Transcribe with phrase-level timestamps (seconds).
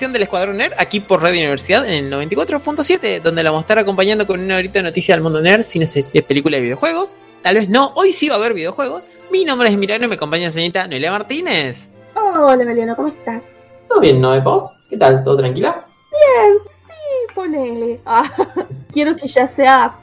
[0.00, 3.64] Edición del Escuadrón Nerd, aquí por Radio Universidad en el 94.7, donde la vamos a
[3.64, 7.18] estar acompañando con una horita de noticias del mundo nerd, cine, series, películas y videojuegos.
[7.42, 9.10] Tal vez no, hoy sí va a haber videojuegos.
[9.30, 11.90] Mi nombre es Milagro y me acompaña la señorita Noelia Martínez.
[12.14, 13.42] Hola, Emiliano, ¿cómo estás?
[13.90, 14.40] ¿Todo bien, no?
[14.40, 14.72] ¿Vos?
[14.88, 15.22] ¿Qué tal?
[15.22, 15.84] ¿Todo tranquila?
[16.10, 18.00] Bien, sí, ponele.
[18.06, 18.32] Ah,
[18.94, 19.94] quiero que ya sea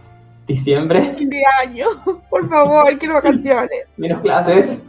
[0.45, 1.15] ¿Diciembre?
[1.17, 1.87] fin de año.
[2.29, 3.85] Por favor, quiero vacaciones.
[3.97, 4.79] Menos clases.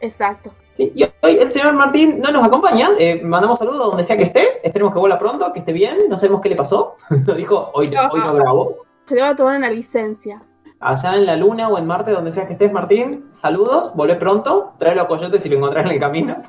[0.00, 0.52] Exacto.
[0.78, 2.90] Sí, y hoy el señor Martín no nos acompaña.
[3.00, 4.64] Eh, mandamos saludos donde sea que esté.
[4.64, 6.02] Esperemos que vuelva pronto, que esté bien.
[6.08, 6.94] No sabemos qué le pasó.
[7.26, 8.76] Nos dijo, hoy, hoy no grabó.
[9.06, 10.40] Se le va a tomar una licencia.
[10.78, 13.92] Allá en la luna o en Marte, donde sea que estés, Martín, saludos.
[13.96, 14.74] Volvé pronto.
[14.78, 16.36] Tráelo a Coyote si lo encontrás en el camino.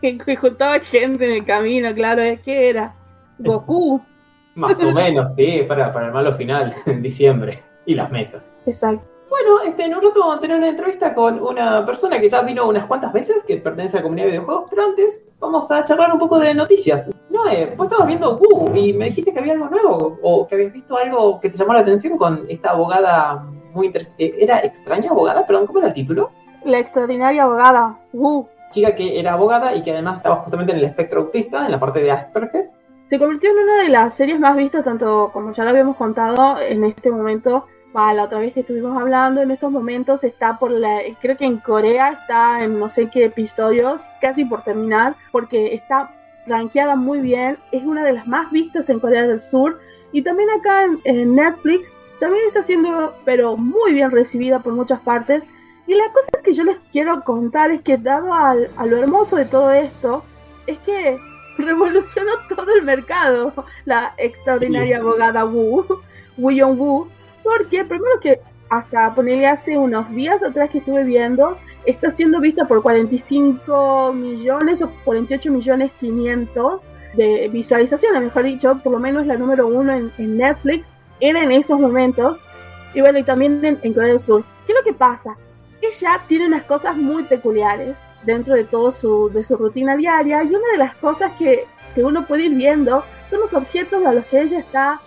[0.00, 2.94] Que, que juntaba gente en el camino, claro, es que era
[3.38, 4.02] Goku.
[4.54, 7.62] Más o menos, sí, para, para el malo final, en diciembre.
[7.86, 8.54] Y las mesas.
[8.66, 9.13] Exacto.
[9.34, 12.42] Bueno, este, en un rato vamos a tener una entrevista con una persona que ya
[12.42, 15.82] vino unas cuantas veces, que pertenece a la comunidad de videojuegos, pero antes vamos a
[15.82, 17.10] charlar un poco de noticias.
[17.30, 20.54] No, eh, vos estabas viendo Wu y me dijiste que había algo nuevo, o que
[20.54, 24.40] habías visto algo que te llamó la atención con esta abogada muy interesante.
[24.40, 25.44] ¿Era extraña abogada?
[25.44, 26.30] Perdón, ¿cómo era el título?
[26.64, 27.98] La extraordinaria abogada.
[28.12, 28.46] Wu.
[28.70, 31.80] Chica que era abogada y que además estaba justamente en el espectro autista, en la
[31.80, 32.70] parte de Asperger.
[33.10, 36.60] Se convirtió en una de las series más vistas, tanto como ya lo habíamos contado
[36.60, 40.72] en este momento, para la otra vez que estuvimos hablando, en estos momentos está por
[40.72, 45.72] la, creo que en Corea está en no sé qué episodios, casi por terminar, porque
[45.74, 46.10] está
[46.46, 49.78] rankeada muy bien, es una de las más vistas en Corea del Sur
[50.10, 54.98] y también acá en, en Netflix también está siendo, pero muy bien recibida por muchas
[55.00, 55.42] partes.
[55.86, 59.36] Y la cosa que yo les quiero contar es que dado al- a lo hermoso
[59.36, 60.24] de todo esto,
[60.66, 61.16] es que
[61.58, 63.52] revolucionó todo el mercado
[63.84, 65.84] la extraordinaria abogada Wu,
[66.38, 67.08] Wu Yong Wu,
[67.44, 68.40] porque primero que
[68.70, 74.82] hasta ponerle hace unos días atrás que estuve viendo, está siendo vista por 45 millones
[74.82, 76.82] o 48 millones 500
[77.12, 80.88] de visualizaciones, mejor dicho, por lo menos la número uno en, Netflix
[81.20, 82.38] era en esos momentos,
[82.94, 84.44] y bueno, y también en, en Corea del Sur.
[84.66, 85.36] ¿Qué es lo que pasa?
[85.80, 90.48] Ella tiene unas cosas muy peculiares dentro de todo su, de su rutina diaria, y
[90.48, 94.24] una de las cosas que, que uno puede ir viendo son los objetos a los
[94.26, 95.00] que ella está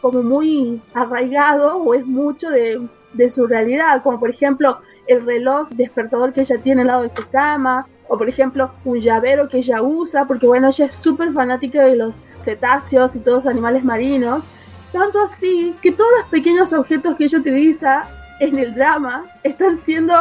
[0.00, 2.80] como muy arraigado o es mucho de,
[3.12, 7.14] de su realidad, como por ejemplo el reloj despertador que ella tiene al lado de
[7.14, 11.32] su cama, o por ejemplo un llavero que ella usa, porque bueno, ella es súper
[11.32, 14.42] fanática de los cetáceos y todos los animales marinos,
[14.92, 18.04] tanto así que todos los pequeños objetos que ella utiliza
[18.40, 20.14] en el drama están siendo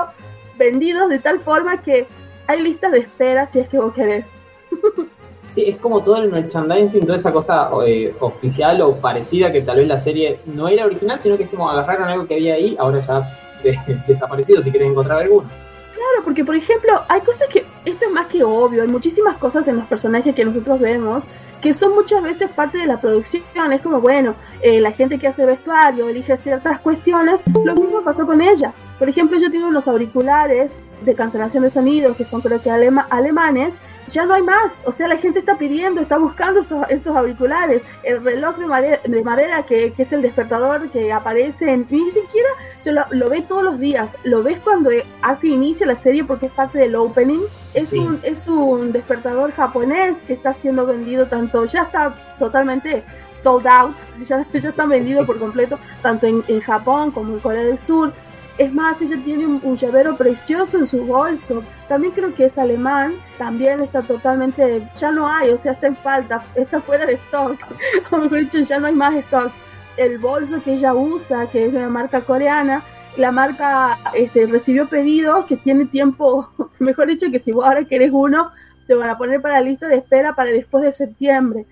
[0.57, 2.05] vendidos de tal forma que
[2.47, 4.27] hay listas de espera si es que vos querés.
[5.51, 9.77] Sí, es como todo el merchandising, toda esa cosa eh, oficial o parecida que tal
[9.77, 12.75] vez la serie no era original, sino que es como agarraron algo que había ahí,
[12.79, 13.21] ahora ya
[13.63, 13.77] de-
[14.07, 15.47] desaparecido si querés encontrar alguno.
[15.93, 19.67] Claro, porque por ejemplo, hay cosas que, esto es más que obvio, hay muchísimas cosas
[19.67, 21.23] en los personajes que nosotros vemos
[21.61, 23.43] que son muchas veces parte de la producción,
[23.73, 28.25] es como, bueno, eh, la gente que hace vestuario elige ciertas cuestiones, lo mismo pasó
[28.25, 28.71] con ella.
[28.97, 30.71] Por ejemplo, ella tiene unos auriculares
[31.03, 33.73] de cancelación de sonidos que son creo que alema- alemanes,
[34.09, 37.83] ya no hay más, o sea, la gente está pidiendo, está buscando esos, esos auriculares,
[38.03, 42.11] el reloj de madera, de madera que, que es el despertador que aparece en, ni
[42.11, 42.49] siquiera
[42.81, 44.89] se lo, lo ve todos los días, lo ves cuando
[45.21, 47.41] hace inicio la serie porque es parte del opening.
[47.73, 47.99] Es, Sí.
[47.99, 53.03] un, es un despertador japonés que está siendo vendido tanto, ya está totalmente
[53.43, 53.95] sold out,
[54.27, 58.11] ya, ya está vendido por completo, tanto en, en Japón como en Corea del Sur.
[58.59, 61.63] Es más, ella tiene un, llavero precioso en su bolso.
[61.87, 63.13] También creo que es alemán.
[63.37, 64.85] También está totalmente.
[64.97, 66.43] Ya no hay, o sea, está en falta.
[66.55, 67.57] Está fuera de stock.
[68.11, 69.49] O mejor dicho, ya no hay más stock.
[69.95, 72.83] El bolso que ella usa, que es de una marca coreana,
[73.15, 76.49] la marca este, recibió pedidos que tiene tiempo.
[76.79, 78.51] Mejor dicho, que si vos ahora querés uno,
[78.87, 81.65] te van a poner para la lista de espera para después de septiembre.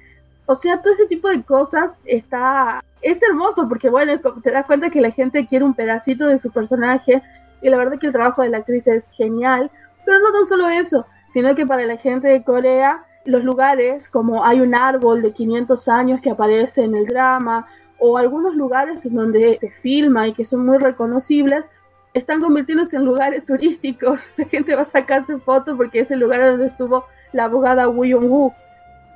[0.45, 4.13] O sea, todo ese tipo de cosas está es hermoso porque bueno,
[4.44, 7.21] te das cuenta que la gente quiere un pedacito de su personaje
[7.62, 9.71] y la verdad que el trabajo de la actriz es genial,
[10.06, 14.45] pero no tan solo eso, sino que para la gente de Corea los lugares como
[14.45, 17.68] hay un árbol de 500 años que aparece en el drama
[18.00, 21.69] o algunos lugares donde se filma y que son muy reconocibles
[22.13, 24.31] están convirtiéndose en lugares turísticos.
[24.38, 28.06] La gente va a sacarse fotos porque es el lugar donde estuvo la abogada Woo
[28.06, 28.54] Young-woo.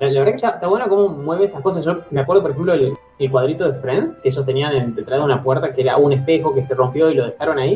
[0.02, 1.86] La, la verdad que está, está bueno cómo mueve esas cosas.
[1.86, 5.20] Yo me acuerdo, por ejemplo, el, el cuadrito de Friends que ellos tenían en- detrás
[5.20, 7.74] de una puerta que era un espejo que se rompió y lo dejaron ahí.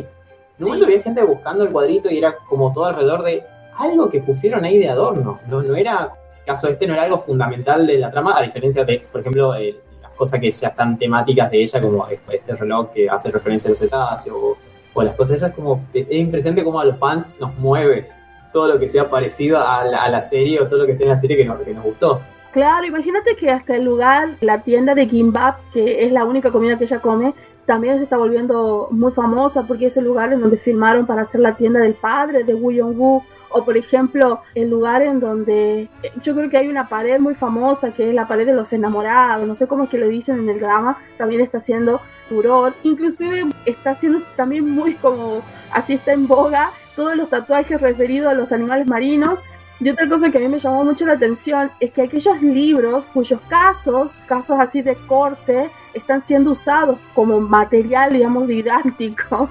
[0.58, 3.44] En un momento había gente buscando el cuadrito y era como todo alrededor de
[3.78, 5.40] algo que pusieron ahí de adorno.
[5.48, 6.14] No, no era,
[6.46, 9.76] caso este, no era algo fundamental de la trama, a diferencia de, por ejemplo, eh,
[10.02, 13.68] las cosas que ya están temáticas de ella, como este este reloj que hace referencia
[13.68, 14.58] a los cetáceos, o,
[14.94, 18.08] o las cosas, ella es como, es impresionante cómo a los fans nos mueve
[18.56, 21.04] todo lo que sea parecido a la, a la serie o todo lo que esté
[21.04, 22.22] en la serie que nos, que nos gustó.
[22.54, 26.78] Claro, imagínate que hasta el lugar, la tienda de Kimbap, que es la única comida
[26.78, 27.34] que ella come,
[27.66, 31.42] también se está volviendo muy famosa porque es el lugar en donde filmaron para hacer
[31.42, 33.24] la tienda del padre de Woo Young-woo.
[33.50, 35.90] O por ejemplo, el lugar en donde
[36.24, 39.46] yo creo que hay una pared muy famosa que es la pared de los enamorados,
[39.46, 42.00] no sé cómo es que le dicen en el drama, también está haciendo
[42.30, 42.74] furor.
[42.84, 45.42] Inclusive está haciendo también muy como,
[45.74, 49.40] así está en boga, todos los tatuajes referidos a los animales marinos.
[49.80, 53.06] Y otra cosa que a mí me llamó mucho la atención es que aquellos libros
[53.14, 59.50] cuyos casos, casos así de corte, están siendo usados como material, digamos, didáctico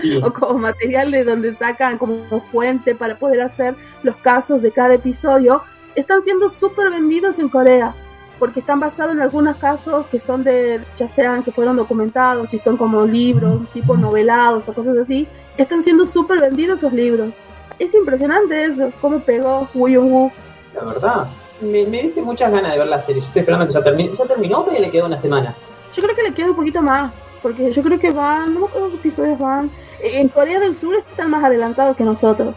[0.00, 0.16] Sí.
[0.22, 3.74] o como material de donde sacan como fuente para poder hacer
[4.04, 5.62] los casos de cada episodio,
[5.96, 7.92] están siendo súper vendidos en Corea
[8.38, 12.58] porque están basados en algunos casos que son de, ya sean que fueron documentados, y
[12.58, 15.26] son como libros, tipo novelados o cosas así,
[15.62, 17.34] están siendo súper vendidos esos libros.
[17.78, 20.32] Es impresionante eso, cómo pegó Woo Young-woo.
[20.74, 21.26] La verdad,
[21.60, 23.20] me, me diste muchas ganas de ver la serie.
[23.20, 24.12] Yo estoy esperando que ya termine.
[24.12, 25.54] ¿Ya terminó o todavía le queda una semana?
[25.94, 28.66] Yo creo que le queda un poquito más, porque yo creo que van, no me
[28.66, 29.70] acuerdo qué episodios van.
[30.02, 32.54] En Corea del Sur están más adelantados que nosotros.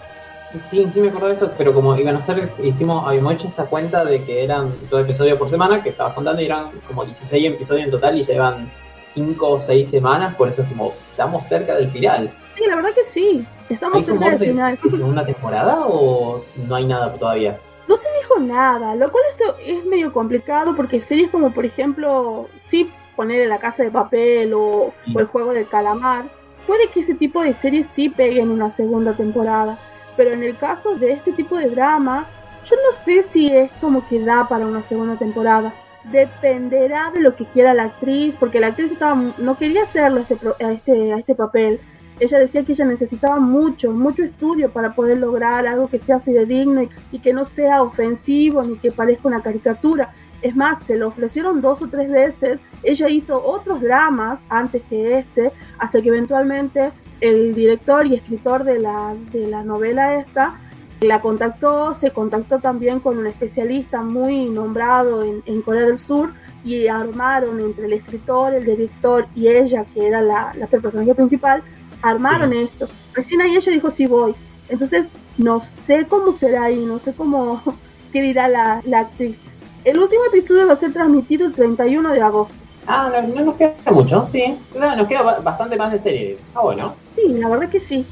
[0.63, 3.68] Sí, sí me acuerdo de eso, pero como iban a hacer, hicimos, habíamos hecho esa
[3.68, 7.54] cuenta de que eran dos episodios por semana, que estabas contando, y eran como 16
[7.54, 8.69] episodios en total y ya llevan
[9.13, 12.34] 5 o 6 semanas, por eso es como, estamos cerca del final.
[12.59, 13.45] Sí, la verdad que sí.
[13.69, 14.79] Estamos ¿Hay cerca del de, final.
[14.83, 17.57] de segunda temporada o no hay nada todavía?
[17.88, 22.47] No se dijo nada, lo cual esto es medio complicado porque series como por ejemplo,
[22.63, 25.13] sí poner en la casa de papel o, Sí.
[25.15, 26.25] o el juego del calamar,
[26.67, 29.77] puede que ese tipo de series sí peguen una segunda temporada.
[30.17, 32.25] Pero en el caso de este tipo de drama,
[32.65, 35.73] yo no sé si es como que da para una segunda temporada.
[36.03, 40.38] Dependerá de lo que quiera la actriz, porque la actriz estaba, no quería hacerlo este,
[40.63, 41.79] a este, a este papel.
[42.19, 46.83] Ella decía que ella necesitaba mucho, mucho estudio para poder lograr algo que sea fidedigno
[46.83, 50.13] y, y que no sea ofensivo ni que parezca una caricatura.
[50.42, 52.62] Es más, se lo ofrecieron dos o tres veces.
[52.83, 58.80] Ella hizo otros dramas antes que este, hasta que eventualmente el director y escritor de
[58.80, 60.57] la, de la novela esta
[61.01, 66.33] la contactó, se contactó también con un especialista muy nombrado en, en Corea del Sur
[66.63, 71.63] y armaron entre el escritor, el director y ella, que era la, la personaje principal,
[72.01, 72.88] armaron esto.
[73.13, 74.36] Recién ahí ella dijo sí voy.
[74.69, 75.07] Entonces
[75.38, 77.62] no sé cómo será ahí, no sé cómo,
[78.13, 79.38] qué dirá la, la actriz.
[79.84, 82.54] El último episodio va a ser transmitido el 31 de agosto.
[82.86, 84.56] Ah, no, no nos queda mucho, sí.
[84.78, 86.38] No, Nos queda ba- bastante más de serie.
[86.56, 86.96] Ah, bueno.
[87.16, 88.06] Sí, la verdad que sí.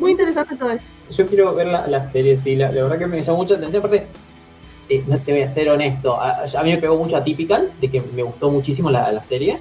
[0.00, 0.86] Muy interesante todo esto.
[1.10, 3.80] Yo quiero ver la, la serie, sí, la, la verdad que me llamó mucha atención.
[3.84, 4.06] Aparte,
[4.88, 7.70] eh, no te voy a ser honesto, a, a mí me pegó mucho a Typical,
[7.80, 9.58] de que me gustó muchísimo la, la serie.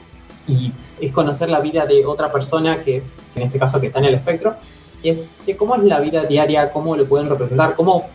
[0.47, 3.03] Y es conocer la vida de otra persona que,
[3.33, 4.55] que en este caso, que está en el espectro.
[5.03, 6.71] Y es, che, ¿cómo es la vida diaria?
[6.71, 7.75] ¿Cómo lo pueden representar?
[7.75, 8.05] ¿Cómo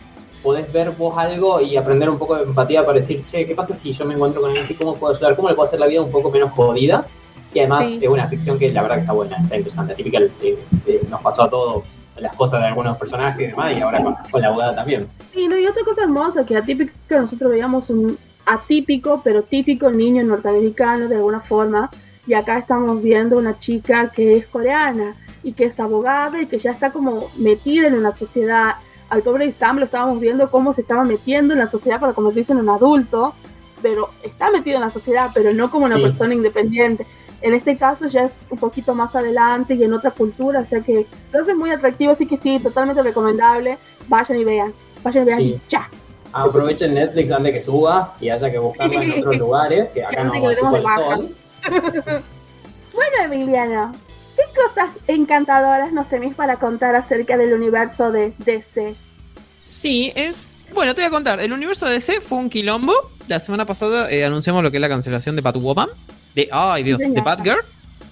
[0.41, 3.73] podés ver vos algo y aprender un poco de empatía para decir, che, ¿qué pasa
[3.73, 4.73] si yo me encuentro con alguien así?
[4.73, 5.35] ¿Cómo puedo ayudar?
[5.35, 7.05] ¿Cómo le puedo hacer la vida un poco menos jodida?
[7.53, 7.99] Y además Sí.
[8.01, 9.93] es una ficción que la verdad que está buena, está interesante.
[9.95, 11.83] Typical eh, eh, nos pasó a todos
[12.17, 15.07] las cosas de algunos personajes y demás, y ahora con, con la abogada también.
[15.33, 19.89] Sí, no, y otra cosa hermosa que atípico que nosotros veíamos un atípico pero típico
[19.89, 21.89] niño norteamericano de alguna forma
[22.27, 26.57] y acá estamos viendo una chica que es coreana y que es abogada y que
[26.59, 28.75] ya está como metida en una sociedad.
[29.09, 32.53] Al pobre Sam lo estábamos viendo cómo se estaba metiendo en la sociedad para convertirse
[32.53, 33.33] en un adulto,
[33.81, 36.03] pero está metido en la sociedad, pero no como una Sí.
[36.03, 37.05] persona independiente.
[37.41, 40.79] En este caso ya es un poquito más adelante y en otra cultura, o sea
[40.79, 43.77] que lo hace muy atractivo, así que sí, totalmente recomendable.
[44.07, 45.59] Vayan y vean, vayan y vean Sí.
[45.67, 45.89] ya.
[46.31, 50.33] Aprovechen Netflix antes que suba y haya que buscarla en otros lugares, que acá no
[50.33, 50.63] Antes que
[51.69, 53.95] Bueno, Emiliano,
[54.35, 58.95] ¿qué cosas encantadoras nos tenéis para contar acerca del universo de DC?
[59.61, 60.65] Sí, es.
[60.73, 61.39] Bueno, te voy a contar.
[61.39, 62.93] El universo de DC fue un quilombo.
[63.27, 65.89] La semana pasada eh, anunciamos lo que es la cancelación de Batwoman.
[66.35, 66.49] De.
[66.51, 67.21] Ay, Dios, de.
[67.21, 67.61] Batgirl.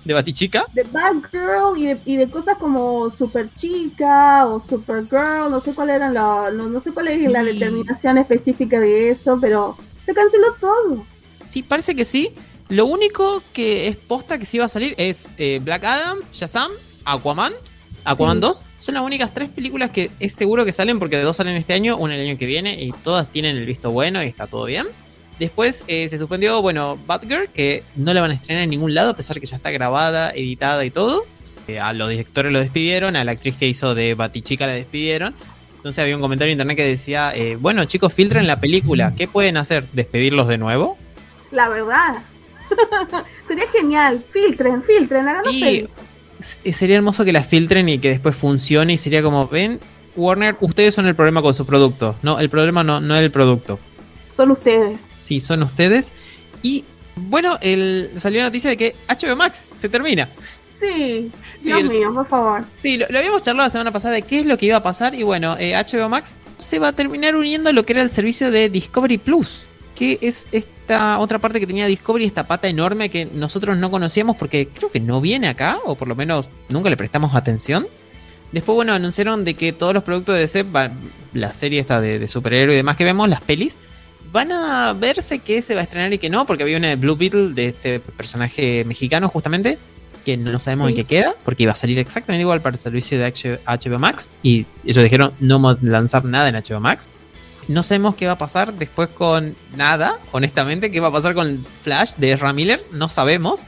[0.05, 0.65] De Batichica.
[0.73, 5.91] De Batgirl y de, y de cosas como Super Chica o Supergirl, no sé cuál
[5.91, 10.55] era la, no, no sé cuál es la determinación específica de eso, pero se canceló
[10.59, 11.05] todo.
[11.47, 12.33] Sí, parece que sí.
[12.71, 16.71] Lo único que es posta que sí va a salir es eh, Black Adam, Shazam,
[17.03, 17.51] Aquaman,
[18.05, 18.41] Aquaman Sí.
[18.41, 18.63] 2.
[18.77, 21.97] Son las únicas tres películas que es seguro que salen porque dos salen este año,
[21.97, 24.87] una el año que viene y todas tienen el visto bueno y está todo bien.
[25.37, 29.09] Después eh, se suspendió, bueno, Batgirl, que no la van a estrenar en ningún lado,
[29.09, 31.25] a pesar que ya está grabada, editada y todo.
[31.67, 35.35] Eh, a los directores lo despidieron, a la actriz que hizo de Batichica la despidieron.
[35.75, 39.27] Entonces había un comentario en internet que decía, eh, bueno chicos, filtren la película, ¿qué
[39.27, 39.83] pueden hacer?
[39.91, 40.97] ¿Despedirlos de nuevo?
[41.51, 42.21] La verdad.
[43.47, 44.23] Sería genial.
[44.31, 45.87] Filtren, filtren, Sí,
[46.39, 49.79] s- sería hermoso que la filtren y que después funcione y sería como, ven,
[50.15, 52.15] Warner, ustedes son el problema con su producto.
[52.21, 53.79] No, el problema no, no es el producto.
[54.35, 54.99] Son ustedes.
[55.23, 56.11] Sí, son ustedes.
[56.63, 56.83] Y
[57.15, 60.29] bueno, el, salió la noticia de que HBO Max se termina.
[60.79, 61.31] Sí.
[61.59, 62.63] Sí, Dios el- mío, por favor.
[62.81, 64.83] Sí, lo, lo habíamos charlado la semana pasada de qué es lo que iba a
[64.83, 65.13] pasar.
[65.13, 68.09] Y bueno, eh, HBO Max se va a terminar uniendo a lo que era el
[68.09, 69.65] servicio de Discovery Plus.
[69.95, 74.35] Que es esta otra parte que tenía Discovery, esta pata enorme que nosotros no conocíamos
[74.37, 77.87] porque creo que no viene acá, o por lo menos nunca le prestamos atención.
[78.51, 80.65] Después, bueno, anunciaron de que todos los productos de DC,
[81.33, 83.77] la serie esta de, de superhéroe y demás que vemos, las pelis,
[84.33, 86.95] van a verse que se va a estrenar y que no, porque había una de
[86.97, 89.77] Blue Beetle de este personaje mexicano justamente,
[90.25, 90.91] que no sabemos Sí.
[90.91, 93.25] en qué queda, porque iba a salir exactamente igual para el servicio de
[93.65, 97.09] HBO Max, y ellos dijeron no vamos a lanzar nada en HBO Max.
[97.71, 101.65] No sabemos qué va a pasar después con nada, honestamente, qué va a pasar con
[101.83, 103.63] Flash de Ezra Miller, no sabemos.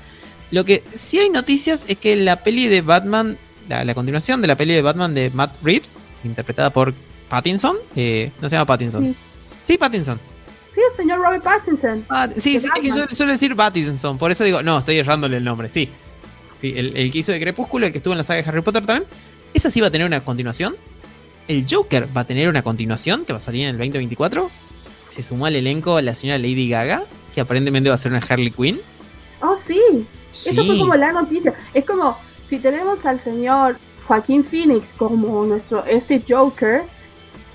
[0.52, 3.38] Lo que sí hay noticias es que la peli de Batman,
[3.70, 5.94] la, la continuación de la peli de Batman de Matt Reeves,
[6.24, 6.94] interpretada por
[7.30, 9.04] Pattinson, eh, no se llama Pattinson.
[9.04, 9.16] Sí.
[9.64, 10.20] Sí, Pattinson.
[10.76, 12.06] Sí, el señor Robert Pattinson.
[12.10, 15.38] Ah, sí, sí, es que yo suelo decir Pattinson, por eso digo, no, estoy errándole
[15.38, 15.90] el nombre, sí.
[16.60, 18.62] Sí, el, el que hizo de Crepúsculo, el que estuvo en la saga de Harry
[18.62, 19.08] Potter también.
[19.54, 20.76] Esa sí va a tener una continuación.
[21.48, 24.50] El Joker va a tener una continuación que va a salir en el 2024.
[25.10, 27.04] Se sumó al elenco la señora Lady Gaga,
[27.36, 28.80] que aparentemente va a ser una Harley Quinn.
[29.42, 29.80] Oh, sí.
[30.32, 30.50] Sí.
[30.52, 31.54] Eso fue como la noticia.
[31.74, 32.18] Es como
[32.50, 36.84] si tenemos al señor Joaquín Phoenix como nuestro este Joker,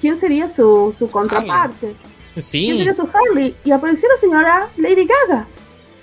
[0.00, 1.94] ¿quién sería su, su Su contraparte?
[2.34, 3.54] ¿Quién Sí, sería su Harley?
[3.64, 5.46] Y apareció la señora Lady Gaga.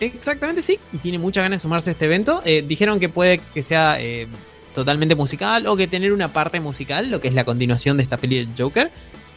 [0.02, 0.80] exactamente sí.
[0.92, 2.42] Y tiene muchas ganas de sumarse a este evento.
[2.44, 4.28] Eh, dijeron que puede que sea eh,
[4.76, 8.18] totalmente musical o que tener una parte musical, lo que es la continuación de esta
[8.18, 8.92] peli de Joker.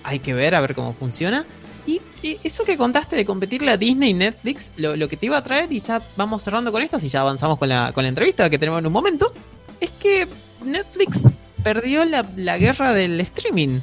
[0.05, 1.47] Hay que ver, a ver cómo funciona.
[1.87, 5.25] Y, y eso que contaste de competirle a Disney y Netflix, lo, lo que te
[5.27, 8.03] iba a traer, y ya vamos cerrando con esto, si ya avanzamos con la, con
[8.05, 9.33] la entrevista que tenemos en un momento,
[9.81, 10.29] es que
[10.65, 11.23] Netflix
[11.63, 13.81] perdió la, la guerra del streaming.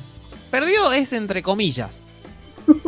[0.52, 2.06] Perdió es entre comillas.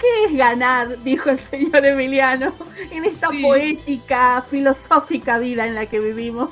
[0.00, 1.02] ¿Qué es ganar?
[1.02, 2.52] Dijo el señor Emiliano
[2.90, 3.42] en esta Sí.
[3.42, 6.50] poética, filosófica vida en la que vivimos.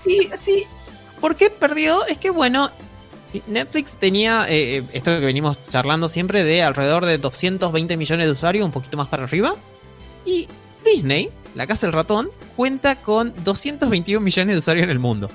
[0.00, 0.64] Sí, sí.
[1.20, 2.06] ¿Por qué perdió?
[2.06, 2.70] Es que bueno,
[3.46, 8.32] Netflix tenía eh, eh, esto que venimos charlando siempre de alrededor de 220 millones de
[8.32, 9.54] usuarios, un poquito más para arriba.
[10.24, 10.48] Y
[10.84, 15.30] Disney, la casa del ratón, cuenta con 221 millones de usuarios en el mundo.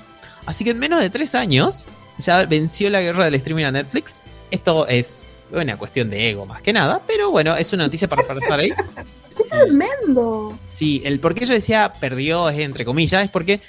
[0.46, 1.86] Así que en menos de tres años
[2.18, 4.14] ya venció la guerra del streaming a Netflix.
[4.50, 8.26] Esto es una cuestión de ego más que nada, pero bueno, es una noticia para
[8.26, 8.70] pasar ahí.
[9.36, 10.58] ¡Qué tremendo!
[10.70, 13.60] Sí, el por qué yo decía perdió es entre comillas, es porque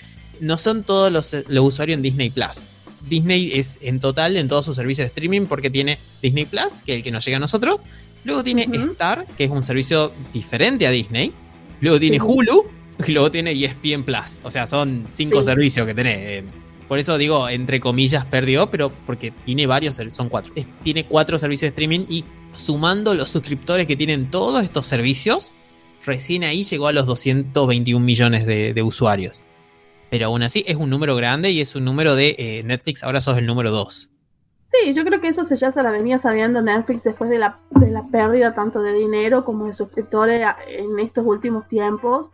[0.42, 2.70] no son todos los, los usuarios en Disney Plus.
[3.10, 6.94] Disney es en total en todos sus servicios de streaming porque tiene Disney Plus, que
[6.94, 7.80] es el que nos llega a nosotros.
[8.24, 8.68] Luego tiene.
[8.92, 11.32] Star, que es un servicio diferente a Disney.
[11.82, 12.24] Luego tiene Sí.
[12.26, 12.66] Hulu
[13.08, 14.40] y luego tiene ESPN Plus.
[14.44, 15.46] O sea, son cinco Sí.
[15.46, 16.18] servicios que tenés.
[16.20, 16.44] eh.
[16.88, 20.54] Por eso digo, entre comillas, perdió, pero porque tiene varios, son cuatro.
[20.56, 22.24] Es- tiene cuatro servicios de streaming y
[22.56, 25.56] sumando los suscriptores que tienen todos estos servicios,
[26.06, 29.44] recién ahí llegó a los 221 millones de, de usuarios.
[30.10, 33.22] Pero aún así es un número grande y es un número de eh, Netflix, ahora
[33.22, 34.12] sos el número 2.
[34.68, 37.60] Sí, yo creo que eso se ya se la venía sabiendo Netflix después de la,
[37.72, 42.32] de la pérdida tanto de dinero como de suscriptores en estos últimos tiempos.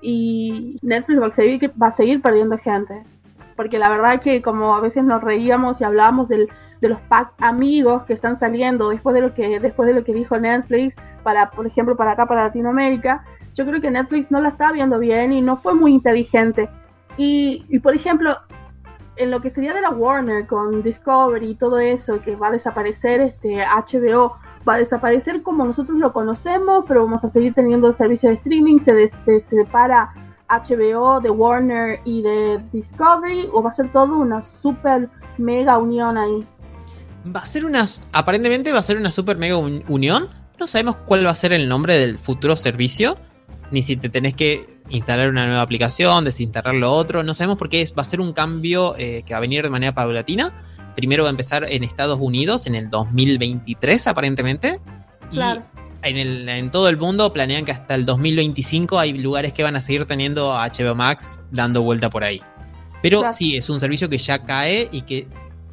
[0.00, 3.02] Y Netflix va a seguir, va a seguir perdiendo gente.
[3.56, 6.48] Porque la verdad que como a veces nos reíamos y hablábamos del,
[6.80, 10.14] de los pack amigos que están saliendo después de lo que después de lo que
[10.14, 14.50] dijo Netflix para por ejemplo para acá para Latinoamérica yo creo que Netflix no la
[14.50, 16.68] está viendo bien y no fue muy inteligente
[17.18, 18.36] y, por ejemplo
[19.16, 22.52] en lo que sería de la Warner con Discovery y todo eso, que va a
[22.52, 24.36] desaparecer este HBO,
[24.68, 28.36] va a desaparecer como nosotros lo conocemos, pero vamos a seguir teniendo el servicio de
[28.36, 30.14] streaming, se, des- se separa
[30.48, 36.16] HBO de Warner y de Discovery, o va a ser todo una super mega unión
[36.16, 36.46] ahí.
[37.34, 37.86] Va a ser una.
[38.12, 40.28] Aparentemente va a ser una super mega un- unión.
[40.60, 43.16] No sabemos cuál va a ser el nombre del futuro servicio.
[43.72, 47.22] Ni si te tenés que instalar una nueva aplicación, desinstalar lo otro.
[47.22, 49.70] No sabemos porque es, va a ser un cambio eh, que va a venir de
[49.70, 50.52] manera paulatina.
[50.96, 54.80] Primero va a empezar en Estados Unidos en el 2023, aparentemente.
[55.30, 55.38] Y
[56.02, 59.76] en, el- en todo el mundo planean que hasta el 2025 hay lugares que van
[59.76, 62.40] a seguir teniendo a HBO Max dando vuelta por ahí.
[63.02, 63.32] Pero Claro.
[63.32, 65.28] sí, es un servicio que ya cae y que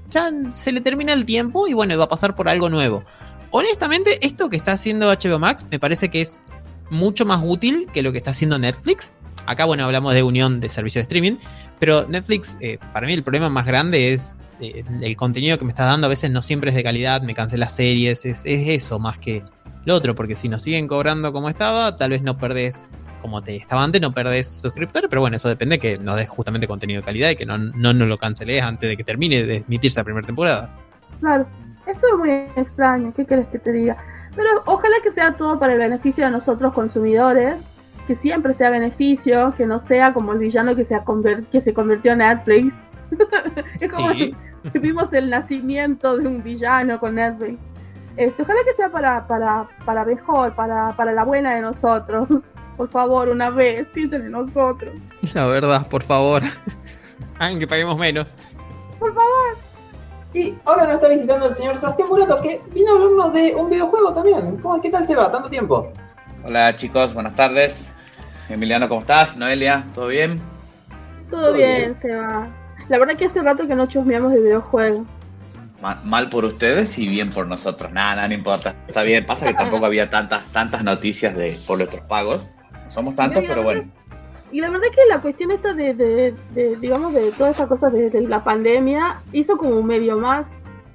[0.09, 3.03] ya se le termina el tiempo y bueno, va a pasar por algo nuevo.
[3.51, 6.45] honestamente, esto que está haciendo HBO Max me parece que es
[6.89, 9.11] mucho más útil que lo que está haciendo Netflix.
[9.45, 11.37] Acá, bueno, hablamos de unión de servicios de streaming,
[11.79, 15.71] pero Netflix, eh, para mí el problema más grande es eh, el contenido que me
[15.71, 18.67] está dando a veces no siempre es de calidad, me cansé las series, es, es
[18.67, 19.43] eso más que
[19.85, 22.85] lo otro, porque si nos siguen cobrando como estaba, tal vez no perdés
[23.21, 26.67] como te estaba antes, no perdés suscriptores, pero bueno, eso depende que nos des justamente
[26.67, 29.57] contenido de calidad y que no, no nos lo canceles antes de que termine de
[29.57, 30.75] emitirse la primera temporada.
[31.19, 31.47] Claro,
[31.87, 33.97] esto es muy extraño, ¿qué querés que te diga?
[34.35, 37.55] Pero ojalá que sea todo para el beneficio de nosotros consumidores,
[38.07, 40.99] que siempre sea beneficio, que no sea como el villano que se,
[41.51, 42.73] que se convirtió en Netflix.
[43.79, 44.35] es como Sí.
[44.71, 47.59] que vimos el nacimiento de un villano con Netflix.
[48.17, 52.27] Este, ojalá que sea para, para, para mejor, para, para la buena de nosotros.
[52.77, 54.93] Por favor, una vez, piensen en nosotros.
[55.33, 56.41] La verdad, por favor.
[57.39, 58.29] Hagan que paguemos menos.
[58.99, 59.57] Por favor.
[60.35, 63.69] Y ahora nos está visitando el señor Sebastián Murato, que vino a hablarnos de un
[63.69, 64.57] videojuego también.
[64.57, 65.31] ¿Cómo, ¿Qué tal se va?
[65.31, 65.93] ¿Tanto tiempo?
[66.43, 67.87] Hola chicos, buenas tardes.
[68.49, 69.37] Emiliano, ¿cómo estás?
[69.37, 70.41] Noelia, ¿todo bien?
[71.31, 71.97] Todo Todo bien, bien.
[72.01, 72.49] se va.
[72.89, 75.07] La verdad que hace rato que no chusmeamos de videojuegos.
[75.81, 77.89] Ma- mal por ustedes y bien por nosotros.
[77.93, 78.75] Nada, nada, no importa.
[78.89, 82.43] Está bien, pasa que tampoco había tantas, tantas noticias de, por nuestros pagos.
[82.83, 83.89] No somos tantos, pero bueno.
[84.51, 87.89] Y la verdad que la cuestión esta de, de, de, digamos, de toda esa cosa
[87.89, 90.47] de, la pandemia hizo como medio más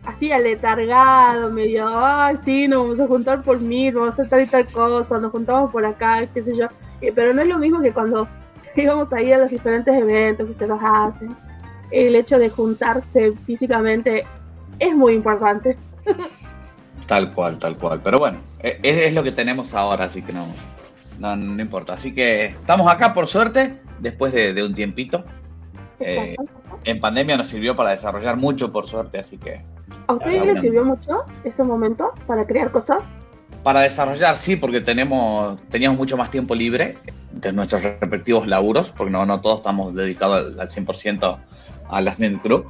[0.04, 4.42] así aletargado, medio, ay, sí, nos vamos a juntar por mí, vamos a hacer tal
[4.42, 6.66] y tal cosa, nos juntamos por acá, qué sé yo.
[7.00, 8.26] Eh, Pero no es lo mismo que cuando
[8.76, 11.36] íbamos a ir a los diferentes eventos que ustedes hacen.
[11.90, 14.24] El hecho de juntarse físicamente
[14.78, 15.76] es muy importante.
[17.06, 18.00] Tal cual, tal cual.
[18.04, 20.46] Pero bueno, e- es, es lo que tenemos ahora, así que no,
[21.20, 21.92] no, no importa.
[21.92, 25.24] Así que estamos acá, por suerte, después de, de un tiempito.
[26.00, 26.34] Eh,
[26.84, 29.62] en pandemia nos sirvió para desarrollar mucho, por suerte, así que
[30.06, 32.98] ¿A ustedes les sirvió mucho ese momento para crear cosas?
[33.62, 36.96] Para desarrollar, sí, porque tenemos, teníamos mucho más tiempo libre
[37.32, 41.38] de nuestros respectivos laburos, porque no, no todos estamos dedicados al, al 100%
[41.90, 42.64] a las Crew.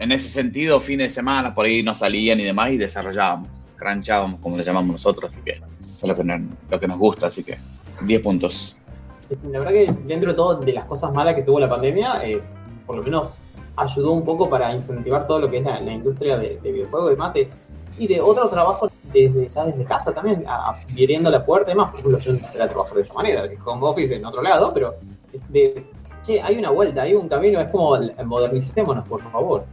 [0.00, 4.40] En ese sentido, fines de semana, por ahí no salían y demás, y desarrollábamos, cranchábamos,
[4.40, 7.44] como le llamamos nosotros, así que es lo que, nos, lo que nos gusta, así
[7.44, 7.58] que
[8.00, 8.76] 10 puntos.
[9.50, 12.40] La verdad que dentro de todo de las cosas malas que tuvo la pandemia, eh,
[12.86, 13.30] por lo menos
[13.76, 17.10] ayudó un poco para incentivar todo lo que es la, la industria de, de videojuegos
[17.10, 17.48] y demás, de-
[17.98, 21.90] y de otro trabajo desde, ya desde casa también, abriendo la puerta y demás.
[21.90, 24.42] Por ejemplo, yo no entré a trabajar de esa manera, de home office en otro
[24.42, 24.94] lado, pero
[25.32, 25.84] es de,
[26.22, 29.64] che, hay una vuelta, hay un camino, es como modernicémonos, por favor.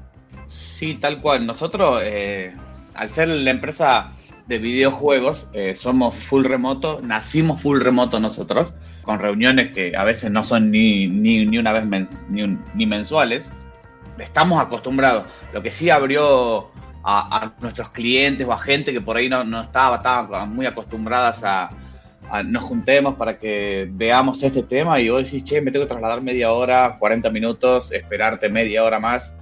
[0.47, 1.45] Sí, tal cual.
[1.45, 2.53] Nosotros, eh,
[2.95, 4.11] al ser la empresa
[4.49, 10.31] de videojuegos, eh, somos full remoto, nacimos full remoto nosotros, con reuniones que a veces
[10.31, 13.51] no son ni, ni, ni una vez mens- ni, un- ni mensuales.
[14.17, 15.25] Estamos acostumbrados.
[15.53, 16.71] Lo que sí abrió
[17.03, 20.65] a, a nuestros clientes o a gente que por ahí no, no estaba, estaba muy
[20.65, 21.69] acostumbradas a,
[22.29, 25.89] a nos juntemos para que veamos este tema y vos decís, che, me tengo que
[25.89, 29.35] trasladar media hora, 40 minutos, esperarte media hora más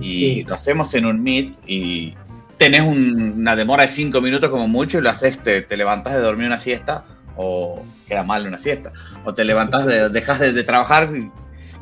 [0.00, 0.42] y Sí.
[0.44, 2.14] lo hacemos en un meet y
[2.58, 6.14] tenés un- una demora de cinco minutos como mucho y lo haces, te, te levantás
[6.14, 7.04] de dormir una siesta
[7.36, 8.92] o queda mal una siesta,
[9.24, 11.30] o te levantás, de, dejas de, de trabajar y,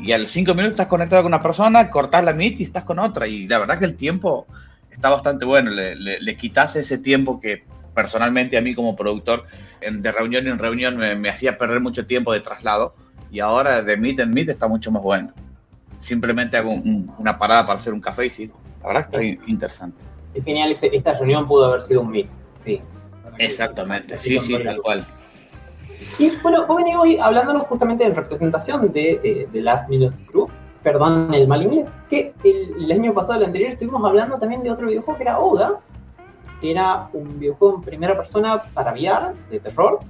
[0.04, 2.84] y a los cinco minutos estás conectado con una persona, cortás la meet y estás
[2.84, 4.46] con otra y la verdad que el tiempo
[4.90, 9.44] está bastante bueno, le, le, le quitas ese tiempo que personalmente a mí como productor
[9.82, 12.94] en- de reunión en reunión me, me hacía perder mucho tiempo de traslado
[13.30, 15.32] y ahora de meet en meet está mucho más bueno.
[16.00, 19.16] Simplemente hago un- un- una parada para hacer un café y sí, la verdad que
[19.16, 19.98] está in- interesante.
[20.34, 22.80] Es genial, ese- esta reunión pudo haber sido un mix, sí.
[23.38, 25.06] Exactamente, sí, sí, tal cual.
[26.18, 30.48] Y bueno, vos venís hoy hablándonos justamente en representación de, eh, de Last Minute Crew,
[30.82, 34.70] perdón el mal inglés, que el, el año pasado, el anterior, estuvimos hablando también de
[34.70, 35.78] otro videojuego que era Oga,
[36.60, 40.00] que era un videojuego en primera persona para VR, de terror.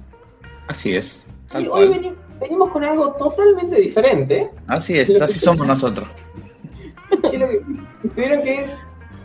[0.67, 2.15] Así es, Y tal hoy cual.
[2.39, 6.07] venimos con algo totalmente diferente, Así es, así somos nosotros.
[7.31, 7.61] que, lo que
[8.03, 8.77] estuvieron que es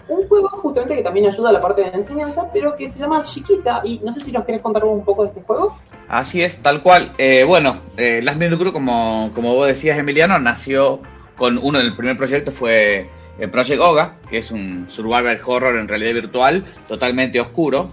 [0.08, 3.22] un juego justamente que también ayuda a la parte de enseñanza, pero que se llama
[3.22, 5.76] Chiquita, y no sé si nos querés contar un poco de este juego.
[6.08, 7.12] Así es, tal cual.
[7.18, 11.00] Eh, bueno, eh, Last Minute Crew, como, como vos decías, Emiliano, nació
[11.36, 15.86] con uno del primer proyecto fue el Project Oga, que es un survival horror en
[15.86, 17.90] realidad virtual, totalmente oscuro.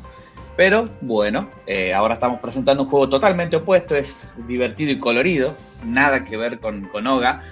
[0.57, 6.23] Pero bueno, eh, ahora estamos presentando un juego totalmente opuesto, es divertido y colorido, nada
[6.23, 7.43] que ver con, con Oga,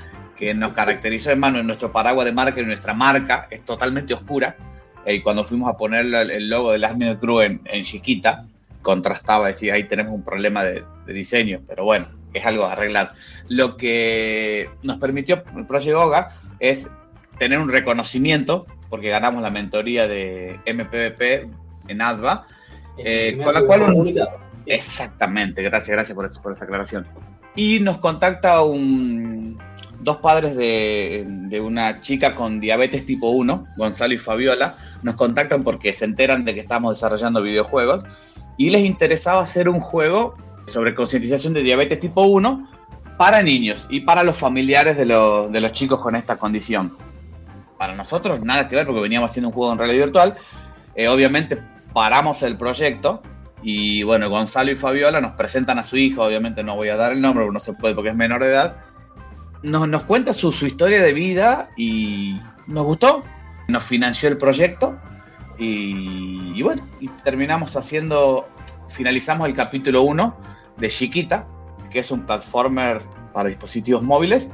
[0.43, 4.13] que nos caracterizó en mano en nuestro paraguas de marca y nuestra marca es totalmente
[4.13, 4.55] oscura.
[5.05, 8.45] Eh, y cuando fuimos a poner el logo de Last Minute Crew en, en chiquita,
[8.81, 13.11] contrastaba, decía, ahí tenemos un problema de, de diseño, pero bueno, es algo arreglado.
[13.47, 16.91] Lo que nos permitió el Project Oga es
[17.37, 21.49] tener un reconocimiento, porque ganamos la mentoría de MPVP
[21.87, 22.47] en ADVA,
[22.97, 23.81] Eh, con la cual
[24.67, 27.07] Exactamente, gracias, gracias por, por esa aclaración.
[27.55, 29.59] Y nos contacta un,
[30.03, 35.63] dos padres de, de, una chica con diabetes tipo 1, Gonzalo y Fabiola, nos contactan
[35.63, 38.05] porque se enteran de que estamos desarrollando videojuegos
[38.57, 40.35] y les interesaba hacer un juego
[40.67, 42.69] sobre concientización de diabetes tipo 1
[43.17, 46.97] para niños y para los familiares de, de los chicos con esta condición.
[47.77, 50.35] Para nosotros nada que ver porque veníamos haciendo un juego en realidad virtual.
[50.95, 51.57] Eh, obviamente
[51.93, 53.21] paramos el proyecto
[53.61, 57.13] y bueno, Gonzalo y Fabiola nos presentan a su hijo, obviamente no voy a dar
[57.13, 58.75] el nombre no se puede porque es menor de edad.
[59.63, 63.23] Nos, nos cuenta su, su historia de vida y nos gustó,
[63.67, 64.99] nos financió el proyecto
[65.57, 66.87] y, bueno,
[67.23, 68.47] terminamos haciendo,
[68.89, 70.35] finalizamos el capítulo 1
[70.77, 71.47] de Chiquita,
[71.91, 73.01] que es un platformer
[73.33, 74.51] para dispositivos móviles,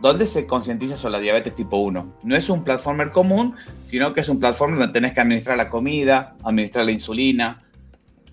[0.00, 2.14] donde se concientiza sobre la diabetes tipo 1.
[2.22, 5.68] No es un platformer común, sino que es un platformer donde tenés que administrar la
[5.68, 7.64] comida, administrar la insulina,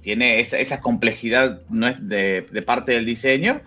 [0.01, 3.61] tiene esa, esa complejidad no de, parte del diseño,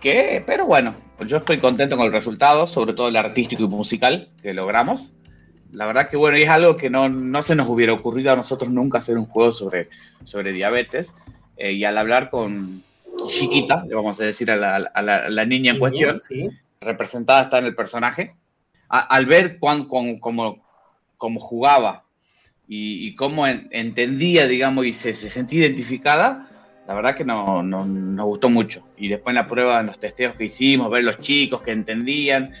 [0.00, 0.94] que, pero bueno,
[1.26, 5.14] yo estoy contento con el resultado, sobre todo el artístico y musical que logramos
[5.72, 8.36] la verdad que bueno, y es algo que no, no, se nos hubiera ocurrido a
[8.36, 9.88] nosotros nunca hacer un juego sobre,
[10.24, 11.14] sobre diabetes.
[11.56, 12.82] Eh, y al hablar con
[13.28, 16.16] Chiquita, le vamos a decir a la, a la, la niña en cuestión,
[16.80, 18.34] representada está en el personaje,
[18.88, 20.58] al ver cuán, cuán, cómo,
[21.16, 22.04] cómo, jugaba
[22.66, 26.48] y, y cómo en, entendía, digamos, y se, se, sentía identificada,
[26.90, 28.84] la verdad que no, no, nos gustó mucho.
[28.96, 32.52] Y después en la prueba, en los testeos que hicimos, ver los chicos que entendían,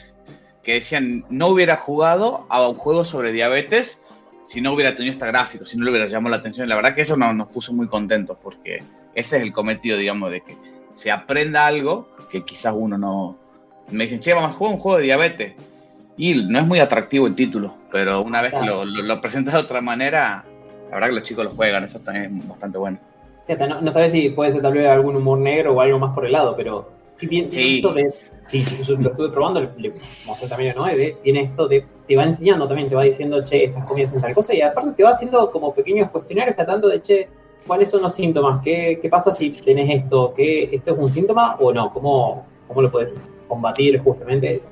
[0.62, 4.04] que decían no hubiera jugado a un juego sobre diabetes
[4.44, 6.68] si no hubiera tenido este gráfico, si no le hubiera llamado la atención.
[6.68, 8.84] La verdad que eso nos, nos puso muy contentos porque
[9.16, 10.56] ese es el cometido, digamos, de que
[10.94, 13.36] se aprenda algo que quizás uno no...
[13.88, 15.54] Me dicen, che, vamos a jugar un juego de diabetes.
[16.16, 19.54] Y no es muy atractivo el título, pero una vez que lo, lo, lo presentas
[19.54, 20.44] de otra manera,
[20.88, 23.00] la verdad que los chicos lo juegan, eso también es bastante bueno.
[23.56, 26.24] No, no sabes si puede ser tal vez algún humor negro o algo más por
[26.26, 27.76] el lado, pero si tiene, Sí.
[27.76, 28.10] esto de.
[28.46, 29.92] Sí, sí, lo estuve probando, le, le
[30.26, 31.84] mostré también a Noé, de- tiene esto de.
[32.06, 34.92] Te va enseñando también, te va diciendo, che, estas comidas en tal cosa, y aparte
[34.92, 37.28] te va haciendo como pequeños cuestionarios tratando de, che,
[37.66, 38.60] ¿cuáles son los síntomas?
[38.64, 40.32] ¿Qué, qué pasa si tenés esto?
[40.36, 41.92] ¿Qué, ¿Esto es un síntoma o no?
[41.92, 44.62] ¿Cómo, cómo lo puedes combatir justamente?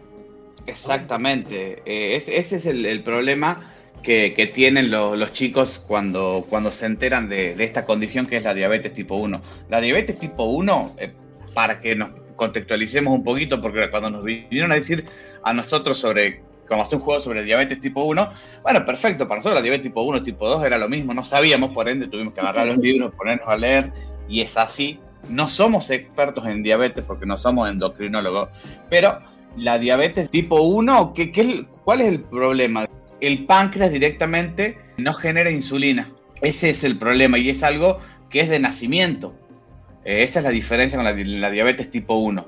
[0.66, 1.82] Exactamente.
[1.86, 6.86] Eh, ese, ese es el, el problema que, tienen lo- los chicos cuando, cuando se
[6.86, 9.42] enteran de, esta condición que es la diabetes tipo 1.
[9.68, 11.12] La diabetes tipo 1, eh,
[11.54, 15.04] para que nos contextualicemos un poquito, porque cuando nos vinieron a decir
[15.42, 18.30] a nosotros sobre cómo hacer un juego sobre diabetes tipo 1,
[18.62, 21.70] bueno, perfecto, para nosotros la diabetes tipo 1, tipo 2 era lo mismo, no sabíamos,
[21.70, 23.92] por ende tuvimos que agarrar los libros, ponernos a leer,
[24.28, 25.00] y es así.
[25.28, 28.50] No somos expertos en diabetes porque no somos endocrinólogos,
[28.88, 29.18] pero
[29.56, 32.86] la diabetes tipo 1, ¿qué, qué ¿cuál es el problema?
[33.20, 36.10] El páncreas directamente no genera insulina.
[36.40, 37.98] Ese es el problema y es algo
[38.30, 39.34] que es de nacimiento.
[40.04, 42.46] Eh, esa es la diferencia con la, di- la diabetes tipo 1.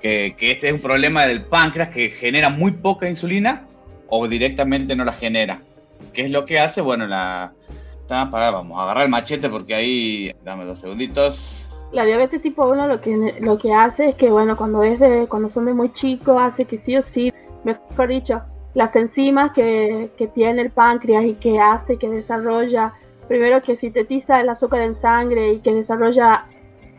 [0.00, 3.62] Que, que este es un problema del páncreas que genera muy poca insulina
[4.08, 5.60] o directamente no la genera.
[6.12, 6.80] ¿Qué es lo que hace?
[6.80, 7.52] Bueno, la...
[8.02, 10.32] Está, pará, vamos a agarrar el machete porque ahí...
[10.44, 11.66] Dame dos segunditos.
[11.90, 15.26] La diabetes tipo 1 lo que, lo que hace es que, bueno, cuando es de,
[15.28, 17.32] cuando son de muy chicos, hace que sí o sí,
[17.64, 18.42] mejor dicho,
[18.74, 22.92] las enzimas que, tiene el páncreas y que hace que desarrolla,
[23.28, 26.46] primero que sintetiza el azúcar en sangre y que desarrolla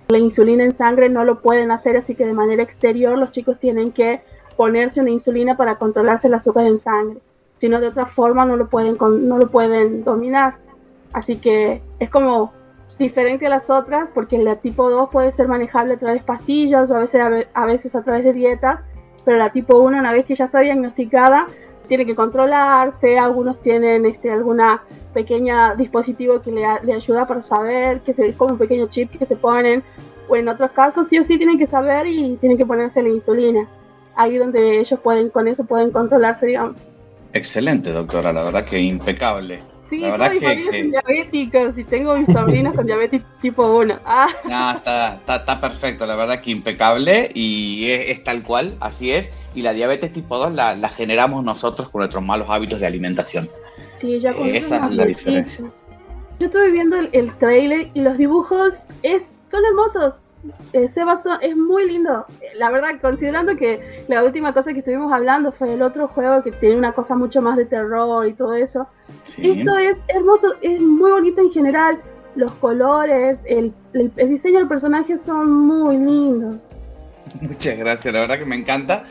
[0.07, 3.59] la insulina en sangre, no lo pueden hacer, así que de manera exterior los chicos
[3.59, 4.21] tienen que
[4.55, 7.19] ponerse una insulina para controlarse el azúcar en sangre.
[7.57, 10.55] Si no, de otra forma no lo pueden, no lo pueden dominar.
[11.13, 12.53] Así que es como
[12.99, 16.89] diferente a las otras porque la tipo 2 puede ser manejable a través de pastillas
[16.89, 18.81] o a veces a, ve- a veces a través de dietas,
[19.25, 21.47] pero la tipo 1 una vez que ya está diagnosticada
[21.85, 24.81] tiene que controlarse, algunos tienen este alguna
[25.13, 29.35] pequeña dispositivo que le, ayuda para saber, que es como un pequeño chip que se
[29.35, 29.83] ponen,
[30.27, 33.09] o en otros casos sí o sí tienen que saber y tienen que ponerse la
[33.09, 33.67] insulina.
[34.15, 36.77] Ahí donde ellos pueden, con eso pueden controlarse, digamos.
[37.33, 39.61] Excelente, doctora, la verdad que impecable.
[39.89, 43.21] Sí, La verdad mi que- familia que- son diabéticos y tengo mis sobrinos con diabetes
[43.41, 43.99] tipo 1.
[44.05, 44.27] Ah.
[44.43, 49.11] No, está, está, está perfecto, la verdad que impecable y es, es tal cual, así
[49.11, 49.29] es.
[49.53, 53.47] Y la diabetes tipo 2 la, la generamos nosotros con nuestros malos hábitos de alimentación.
[53.99, 55.65] Sí, ya con esa es la diferencia.
[56.39, 60.15] Yo estuve viendo el, el trailer y los dibujos es, son hermosos.
[60.73, 62.25] Eh, Seba son- es muy lindo.
[62.57, 66.51] La verdad, considerando que la última cosa que estuvimos hablando fue el otro juego que
[66.51, 68.87] tiene una cosa mucho más de terror y todo eso.
[69.23, 69.49] Sí.
[69.59, 71.99] Esto es hermoso, es muy bonito en general.
[72.35, 76.61] Los colores, el, el- el diseño del personaje son muy lindos.
[77.41, 79.03] Muchas gracias, la verdad que me encanta.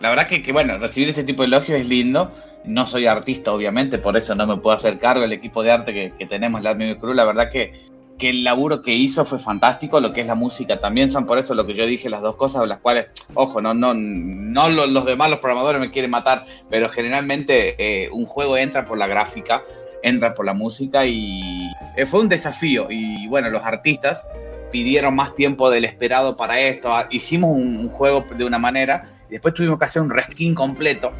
[0.00, 2.30] La verdad que, que, bueno, recibir este tipo de elogios es lindo.
[2.64, 5.92] No soy artista, obviamente, por eso no me puedo hacer cargo del equipo de arte
[5.92, 7.14] que, que tenemos en la Admin Crew.
[7.14, 7.72] La verdad que
[8.18, 11.38] que el laburo que hizo fue fantástico, lo que es la música también son por
[11.38, 15.04] eso lo que yo dije, las dos cosas, las cuales, ojo, no, no, no los,
[15.04, 19.62] demás, los programadores me quieren matar, pero generalmente eh, un juego entra por la gráfica,
[20.02, 24.26] entra por la música y eh, fue un desafío y bueno, los artistas
[24.70, 29.32] pidieron más tiempo del esperado para esto, ah, hicimos un, juego de una manera y
[29.32, 31.12] después tuvimos que hacer un reskin completo.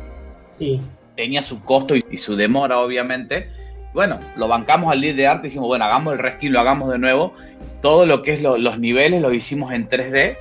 [0.44, 0.80] Sí.
[1.14, 3.50] Tenía su costo y su demora, obviamente,
[3.94, 6.90] bueno, lo bancamos al lead de arte y dijimos, bueno, hagamos el reskin, lo hagamos
[6.90, 7.32] de nuevo.
[7.80, 10.36] Todo lo que es los niveles lo hicimos en 3D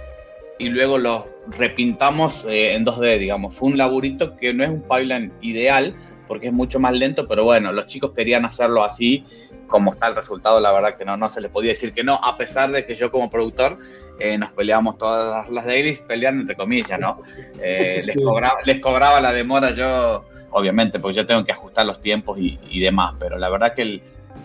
[0.60, 1.23] y luego los
[1.57, 3.55] repintamos eh, en 2D, digamos.
[3.55, 5.95] Fue un laburito que no es un pipeline ideal
[6.27, 9.23] porque es mucho más lento, pero bueno, los chicos querían hacerlo así,
[9.67, 12.15] como está el resultado, la verdad que no, no se les podía decir que no,
[12.15, 13.77] a pesar de que yo como productor
[14.19, 17.21] eh, nos peleábamos todas las dailies, peleando entre comillas, ¿no?
[17.62, 20.25] Eh, les, cobraba, les cobraba la demora yo
[20.58, 24.02] obviamente, porque yo tengo que ajustar los tiempos y, demás, pero la verdad que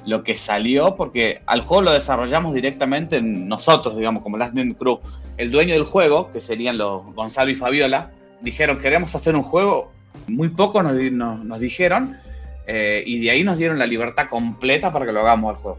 [0.06, 5.00] lo que salió, porque al juego lo desarrollamos directamente nosotros, digamos, como Last Man Crew,
[5.36, 9.92] el dueño del juego, que serían los Gonzalo y Fabiola, dijeron, queremos hacer un juego,
[10.26, 12.16] muy poco nos, nos, dijeron,
[12.66, 15.78] eh, y de ahí nos dieron la libertad completa para que lo hagamos al juego.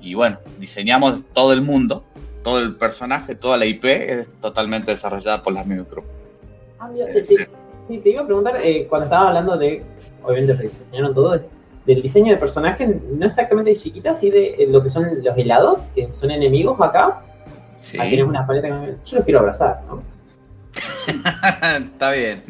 [0.00, 2.04] Y bueno, diseñamos todo el mundo,
[2.44, 6.04] todo el personaje, toda la IP es totalmente desarrollada por las Man Crew.
[6.78, 6.90] Ah,
[7.86, 9.82] Sí, te iba a preguntar, eh, cuando estaba hablando de,
[10.22, 11.52] obviamente rediseñaron todo, es
[11.84, 15.36] del diseño de personaje, no exactamente de chiquita, sí de eh, lo que son los
[15.36, 17.22] helados, que son enemigos acá.
[17.76, 17.98] Sí.
[17.98, 18.68] Aquí tienes una paleta
[19.04, 20.02] Yo los quiero abrazar, ¿no?
[21.92, 22.42] Está bien.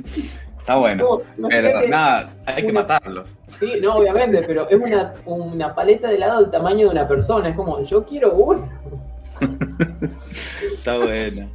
[0.59, 1.21] Está bueno.
[1.49, 3.29] pero nada, hay que matarlos.
[3.51, 7.51] Sí, no, obviamente, pero es una, una paleta de helado del tamaño de una persona.
[7.51, 8.69] Es como, yo quiero uno.
[10.75, 11.49] Está bueno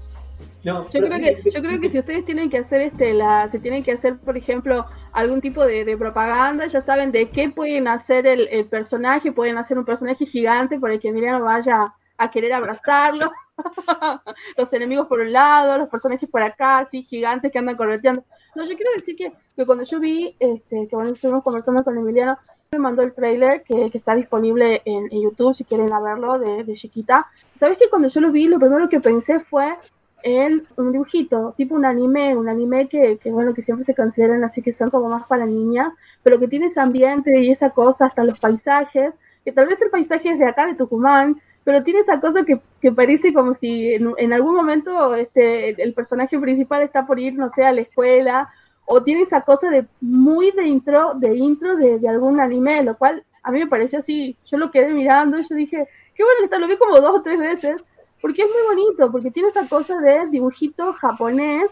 [0.64, 3.84] yo, creo que, yo creo que si ustedes tienen que hacer este, la, si tienen
[3.84, 8.66] que hacer, por ejemplo, algún tipo de, propaganda, ya saben de qué pueden hacer el,
[8.66, 13.32] personaje, pueden hacer un personaje gigante por el que Emiliano vaya a querer abrazarlo,
[14.58, 18.24] los enemigos por un lado, los personajes por acá, así gigantes que andan correteando.
[18.54, 21.98] No, yo quiero decir que, que cuando yo vi, este, que cuando estuvimos conversando con
[21.98, 22.38] Emiliano,
[22.72, 26.74] me mandó el trailer que, que está disponible en, YouTube si quieren verlo de, de
[26.74, 27.28] chiquita.
[27.60, 29.76] ¿Sabes que cuando yo lo vi, lo primero que pensé fue
[30.24, 34.44] en un dibujito, tipo un anime, un anime que, que, bueno, que siempre se consideran
[34.44, 38.06] así que son como más para niñas, pero que tiene ese ambiente y esa cosa,
[38.06, 42.00] hasta los paisajes, que tal vez el paisaje es de acá, de Tucumán, pero tiene
[42.00, 47.06] esa cosa que, que parece como si en, algún momento este, el personaje principal está
[47.06, 48.50] por ir, no sé, a la escuela,
[48.86, 52.98] o tiene esa cosa de muy de intro, de intro de, de algún anime, lo
[52.98, 56.44] cual a mí me pareció así, yo lo quedé mirando y yo dije, qué bueno
[56.44, 57.84] está, lo vi como dos o tres veces,
[58.22, 61.72] porque es muy bonito, porque tiene esa cosa de dibujito japonés,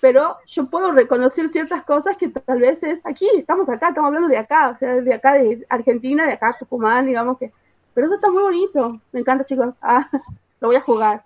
[0.00, 4.28] pero yo puedo reconocer ciertas cosas que tal vez es aquí, estamos acá, estamos hablando
[4.28, 7.52] de acá, o sea, de acá de Argentina, de acá Tucumán, digamos que.
[7.94, 9.74] Pero eso está muy bonito, me encanta, chicos.
[9.82, 10.08] Ah,
[10.60, 11.24] lo voy a jugar.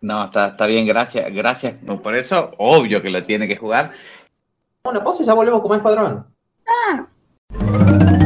[0.00, 1.74] No, está, está bien, gracias, gracias.
[2.02, 3.92] Por eso, obvio que lo tiene que jugar.
[4.84, 6.26] Una pausa y ya volvemos con más Escuadrón.
[6.66, 7.06] Ah.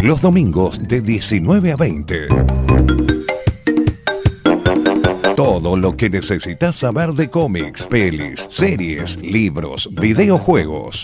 [0.02, 3.13] Los domingos de 19 a 20.
[5.36, 11.02] Todo lo que necesitas saber de cómics, pelis, series, libros, videojuegos.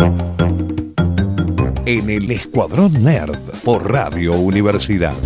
[1.85, 5.17] En el Escuadrón Nerd por Radio Universidad.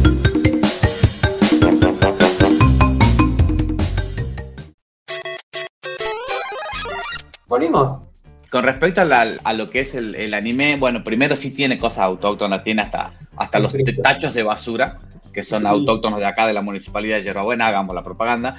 [7.46, 8.13] Volvimos.
[8.54, 12.82] Con respecto a, lo que es el, anime, bueno, primero sí tiene cosas autóctonas, tiene
[12.82, 15.00] hasta, hasta los tachos de basura
[15.32, 18.54] que son autóctonos de acá, de la municipalidad de Yerbabuena, hagamos la propaganda.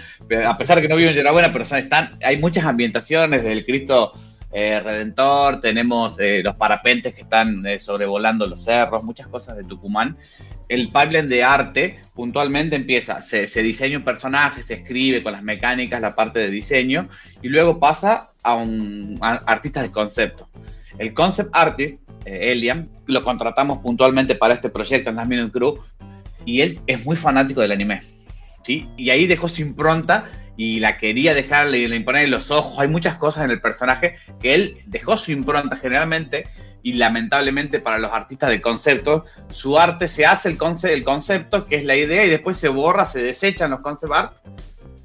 [0.45, 4.12] a pesar de que no vivo en Yerbabuena, pero están, hay muchas ambientaciones del Cristo
[4.57, 9.65] eh, Redentor, tenemos eh, los parapentes que están eh, sobrevolando los cerros, muchas cosas de
[9.65, 10.15] Tucumán.
[10.69, 15.99] El pipeline de arte puntualmente empieza, se, diseña un personaje, se escribe con las mecánicas,
[15.99, 17.09] la parte de diseño,
[17.41, 20.47] y luego pasa a un artista de concepto.
[20.99, 25.79] El concept artist, Elian, lo contratamos puntualmente para este proyecto en las Minute Crew
[26.45, 27.99] y él es muy fanático del anime.
[28.63, 28.87] ¿sí?
[28.95, 32.79] Y ahí dejó su impronta y la quería dejarle, le imponer los ojos.
[32.79, 36.47] Hay muchas cosas en el personaje que él dejó su impronta generalmente
[36.81, 41.77] y lamentablemente para los artistas de concepto, su arte se hace el, el concepto, que
[41.77, 44.33] es la idea, y después se borra, se desechan los concept art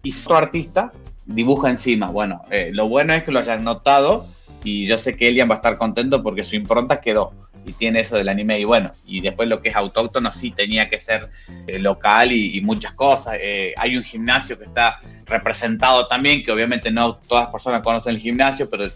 [0.03, 0.93] y su artista
[1.25, 2.11] dibuja encima.
[2.11, 4.27] Bueno, eh, lo bueno es que lo hayan notado
[4.63, 7.33] y yo sé que Elian va a estar contento porque su impronta quedó
[7.65, 10.89] y tiene eso del anime y bueno, y después lo que es autóctono sí tenía
[10.89, 11.29] que ser
[11.67, 13.37] eh, local y, muchas cosas.
[13.41, 18.15] Eh, hay un gimnasio que está representado también, que obviamente no todas las personas conocen
[18.15, 18.91] el gimnasio, pero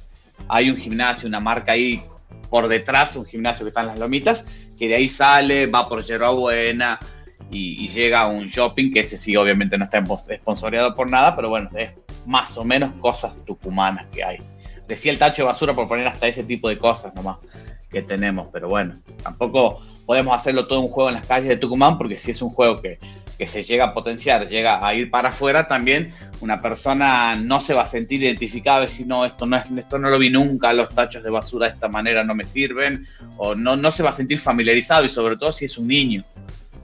[0.49, 2.03] hay un gimnasio, una marca ahí
[2.51, 4.45] por detrás, un gimnasio que está en las lomitas,
[4.79, 6.99] que de ahí sale, va por Yerba Buena
[7.51, 11.49] y, llega a un shopping que ese sí obviamente no está esponsoreado por nada, pero
[11.49, 11.91] bueno, es
[12.27, 14.39] más o menos cosas tucumanas que hay.
[14.89, 17.39] Decía el tacho de basura por poner hasta ese tipo de cosas nomás
[17.95, 21.97] que tenemos, pero bueno, tampoco podemos hacerlo todo un juego en las calles de Tucumán
[21.97, 22.99] porque si es un juego que,
[23.39, 27.73] que se llega a potenciar, llega a ir para afuera, también una persona no se
[27.73, 30.91] va a sentir identificada, si no, esto no, es, esto no lo vi nunca, los
[30.91, 34.13] tachos de basura de esta manera no me sirven, o no, no se va a
[34.13, 36.23] sentir familiarizado y sobre todo si es un niño.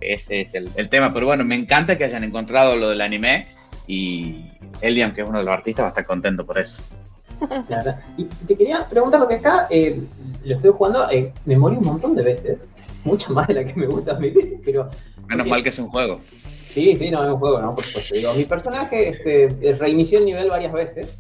[0.00, 1.12] Ese es el, tema.
[1.12, 3.48] Pero bueno, me encanta que hayan encontrado lo del anime
[3.86, 4.46] y
[4.80, 6.82] Eliam, que es uno de los artistas, va a estar contento por eso.
[8.16, 10.00] Y te quería preguntar, porque acá eh,
[10.44, 12.66] lo estoy jugando, eh, me morí un montón de veces,
[13.04, 14.88] mucho más de la que me gusta admitir, pero...
[15.26, 16.18] Menos mal que es un juego.
[16.70, 17.74] Sí, sí, no, es un juego, ¿no?
[17.74, 18.14] Por supuesto.
[18.14, 21.18] Digo, mi personaje este, reinició el nivel varias veces.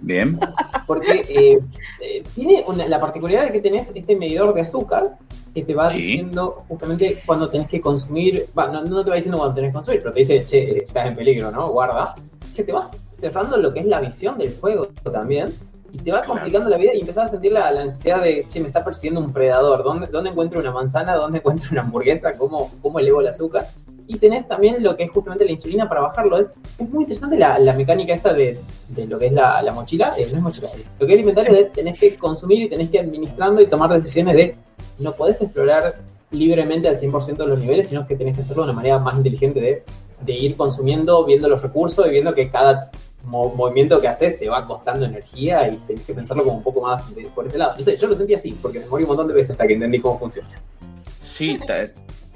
[0.00, 0.38] Bien.
[0.86, 5.18] Porque eh, tiene la particularidad de que tenés este medidor de azúcar
[5.54, 9.54] que te va diciendo justamente cuando tenés que consumir, no, no, te va diciendo cuando
[9.54, 11.70] tenés que consumir, pero te dice, che, estás en peligro, ¿no?
[11.70, 12.14] Guarda.
[12.48, 15.54] Se te va cerrando lo que es la visión del juego también
[15.92, 18.68] y te va complicando la vida y empezás a sentir la, necesidad de, che, me
[18.68, 21.14] está persiguiendo un predador, ¿dónde, dónde encuentro una manzana?
[21.14, 22.36] ¿Dónde encuentro una hamburguesa?
[22.36, 23.68] ¿Cómo, ¿Cómo elevo el azúcar?
[24.06, 26.38] Y tenés también lo que es justamente la insulina para bajarlo.
[26.38, 29.72] Es, es muy interesante la, la mecánica esta de, de, lo que es la, la
[29.72, 30.14] mochila.
[30.16, 32.88] Eh, no es mochila, lo que es el inventario de tenés que consumir y tenés
[32.88, 34.56] que ir administrando y tomar decisiones de
[34.98, 35.96] no podés explorar
[36.30, 39.16] libremente al 100% de los niveles, sino que tenés que hacerlo de una manera más
[39.16, 39.82] inteligente de,
[40.20, 42.90] de ir consumiendo, viendo los recursos y viendo que cada
[43.24, 47.04] movimiento que haces te va costando energía y tenés que pensarlo como un poco más
[47.34, 47.74] por ese lado.
[47.78, 50.18] yo lo sentí así, porque me morí un montón de veces hasta que entendí cómo
[50.18, 50.48] funciona.
[51.22, 51.58] Sí,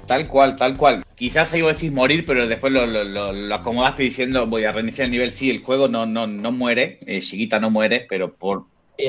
[0.05, 1.03] tal cual, tal cual.
[1.15, 5.11] Quizás ahí vos decís morir, pero después lo, lo, acomodaste diciendo voy a reiniciar el
[5.11, 5.31] nivel.
[5.31, 8.65] Sí, el juego no, no, no muere, eh, Chiquita no muere, pero por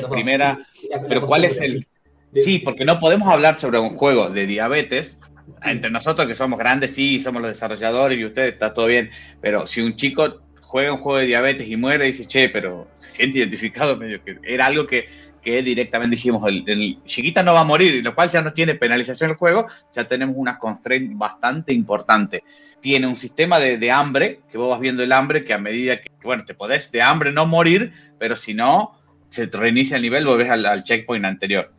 [0.09, 0.59] primera...
[1.07, 1.87] pero ¿cuál es el...?
[2.33, 5.21] Sí, porque no podemos hablar sobre un juego de diabetes
[5.63, 9.11] entre nosotros que somos grandes, sí, somos los desarrolladores y ustedes, está todo bien,
[9.41, 10.41] pero si un chico
[10.75, 14.39] juega un juego de diabetes y muere, dice, che, pero se siente identificado, medio que
[14.43, 15.07] era algo que,
[15.41, 19.29] que directamente dijimos, el, chiquita no va a morir, lo cual ya no tiene penalización
[19.29, 22.43] el juego, ya tenemos una constraint bastante importante.
[22.81, 26.09] Tiene un sistema de, hambre, que vos vas viendo el hambre, que a medida que,
[26.21, 30.49] bueno, te podés de hambre no morir, pero si no, se reinicia el nivel, volvés
[30.49, 31.71] al checkpoint anterior.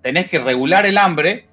[0.00, 1.48] Tenés que regular el hambre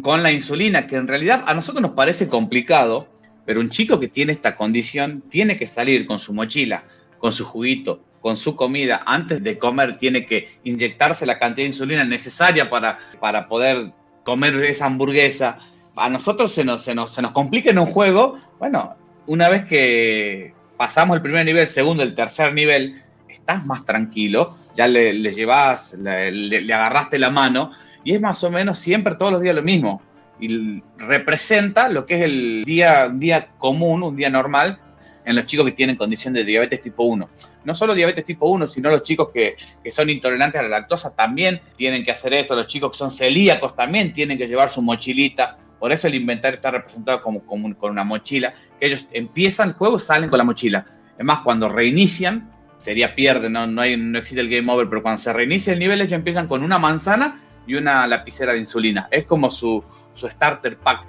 [0.00, 3.11] con la insulina, que en realidad a nosotros nos parece complicado,
[3.44, 6.84] pero un chico que tiene esta condición tiene que salir con su mochila,
[7.18, 9.02] con su juguito, con su comida.
[9.04, 13.92] Antes de comer tiene que inyectarse la cantidad de insulina necesaria para, para poder
[14.24, 15.58] comer esa hamburguesa.
[15.96, 18.38] A nosotros se nos, se, nos, se nos complica en un juego.
[18.58, 24.56] Bueno, una vez que pasamos el primer nivel, segundo, el tercer nivel, estás más tranquilo,
[24.74, 27.72] ya le, le llevas, le, le agarraste la mano
[28.04, 30.00] y es más o menos siempre todos los días lo mismo
[30.42, 34.80] y representa lo que es el día, día común, un día normal
[35.24, 37.28] en los chicos que tienen condición de diabetes tipo 1.
[37.64, 39.56] No solo diabetes tipo 1, sino los chicos que,
[39.92, 43.76] son intolerantes a la lactosa también tienen que hacer esto, los chicos que son celíacos
[43.76, 45.58] también tienen que llevar su mochilita.
[45.78, 49.74] Por eso el inventario está representado como, como con una mochila, que ellos empiezan el
[49.74, 50.84] juego y salen con la mochila.
[51.16, 55.02] Es más, cuando reinician, sería pierde, no, no, hay, no existe el game over, pero
[55.04, 59.08] cuando se reinicia el nivel, ellos empiezan con una manzana y una lapicera de insulina.
[59.10, 61.04] Es como su, su starter pack.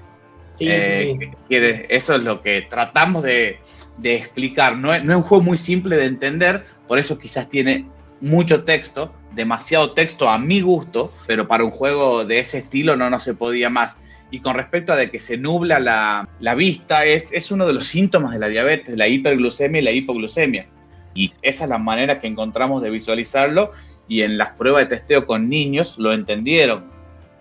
[0.53, 1.17] Sí, sí, eh,
[1.49, 1.55] sí.
[1.89, 3.59] eso es lo que tratamos de,
[3.97, 4.77] de explicar.
[4.77, 7.87] No es, no es, un juego muy simple de entender, por eso quizás tiene
[8.21, 13.09] mucho texto, demasiado texto a mi gusto, pero para un juego de ese estilo no,
[13.09, 13.99] no se podía más.
[14.31, 17.73] Y con respecto a de que se nubla la, la vista, es, es uno de
[17.73, 20.67] los síntomas de la diabetes, la hiperglucemia y la hipoglucemia.
[21.13, 23.71] Y esa es la manera que encontramos de visualizarlo
[24.07, 26.85] y en las pruebas de testeo con niños lo entendieron.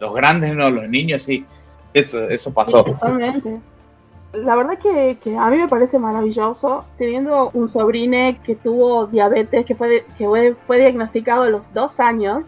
[0.01, 1.44] Los grandes no, los niños sí.
[1.94, 2.85] Eso, eso pasó.
[2.85, 3.61] Totalmente.
[4.33, 9.66] La verdad que, que, a mí me parece maravilloso, teniendo un sobrine que tuvo diabetes,
[9.66, 12.46] que fue, que fue, fue diagnosticado a los dos años.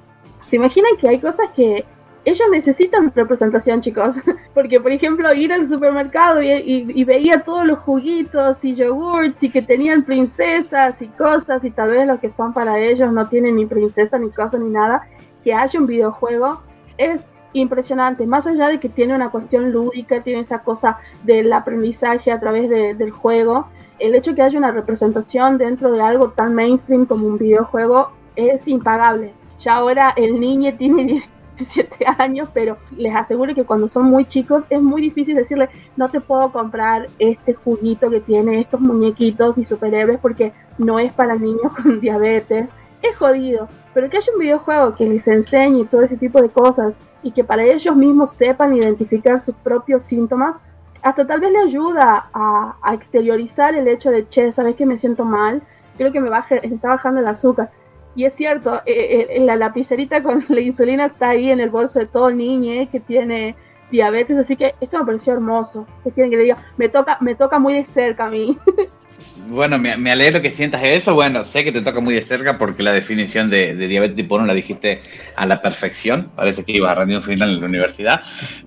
[0.49, 1.85] ¿Se imaginan que hay cosas que
[2.25, 4.17] ellos necesitan representación, chicos.
[4.55, 9.63] Porque, por ejemplo, ir al supermercado y, veía todos los juguitos y yogurts y que
[9.63, 13.67] tenían princesas y cosas y tal vez lo que son para ellos no tienen ni
[13.67, 15.07] princesa ni cosa ni nada.
[15.43, 16.63] Que haya un videojuego
[16.97, 17.21] es
[17.53, 18.27] impresionante.
[18.27, 22.71] Más allá de que tiene una cuestión lúdica, tiene esa cosa del aprendizaje a través
[22.71, 23.69] del juego.
[23.99, 28.67] El hecho que haya una representación dentro de algo tan mainstream como un videojuego es
[28.67, 29.33] impagable.
[29.61, 34.25] Ya ahora el niño tiene 10 17 años, pero les aseguro que cuando son muy
[34.27, 39.59] chicos es muy difícil decirle, no te puedo comprar este juguito que tiene estos muñequitos
[39.59, 42.71] y superhéroes porque no es para niños con diabetes.
[43.03, 46.95] Es jodido, pero que haya un videojuego que les enseñe todo ese tipo de cosas
[47.23, 50.57] y que para ellos mismos sepan identificar sus propios síntomas,
[51.03, 55.25] hasta tal vez le ayuda a, exteriorizar el hecho de, che, ¿sabes que me siento
[55.25, 55.63] mal?
[55.99, 57.71] Creo que me, baje, está bajando el azúcar.
[58.17, 61.99] Y es cierto, eh, eh, la lapicerita con la insulina está ahí en el bolso
[61.99, 63.57] de todo niño que tiene
[63.91, 65.87] diabetes, así que esto me pareció hermoso.
[66.03, 66.65] ¿Qué quieren que le diga?
[66.77, 68.59] Me toca, me toca muy de cerca a mí.
[69.49, 71.15] Bueno, me, me, alegro que sientas eso.
[71.15, 74.47] Bueno, sé que te toca muy de cerca porque la definición de, diabetes tipo 1
[74.47, 75.03] la dijiste
[75.37, 76.31] a la perfección.
[76.35, 78.23] Parece que ibas a rendir un final en la universidad.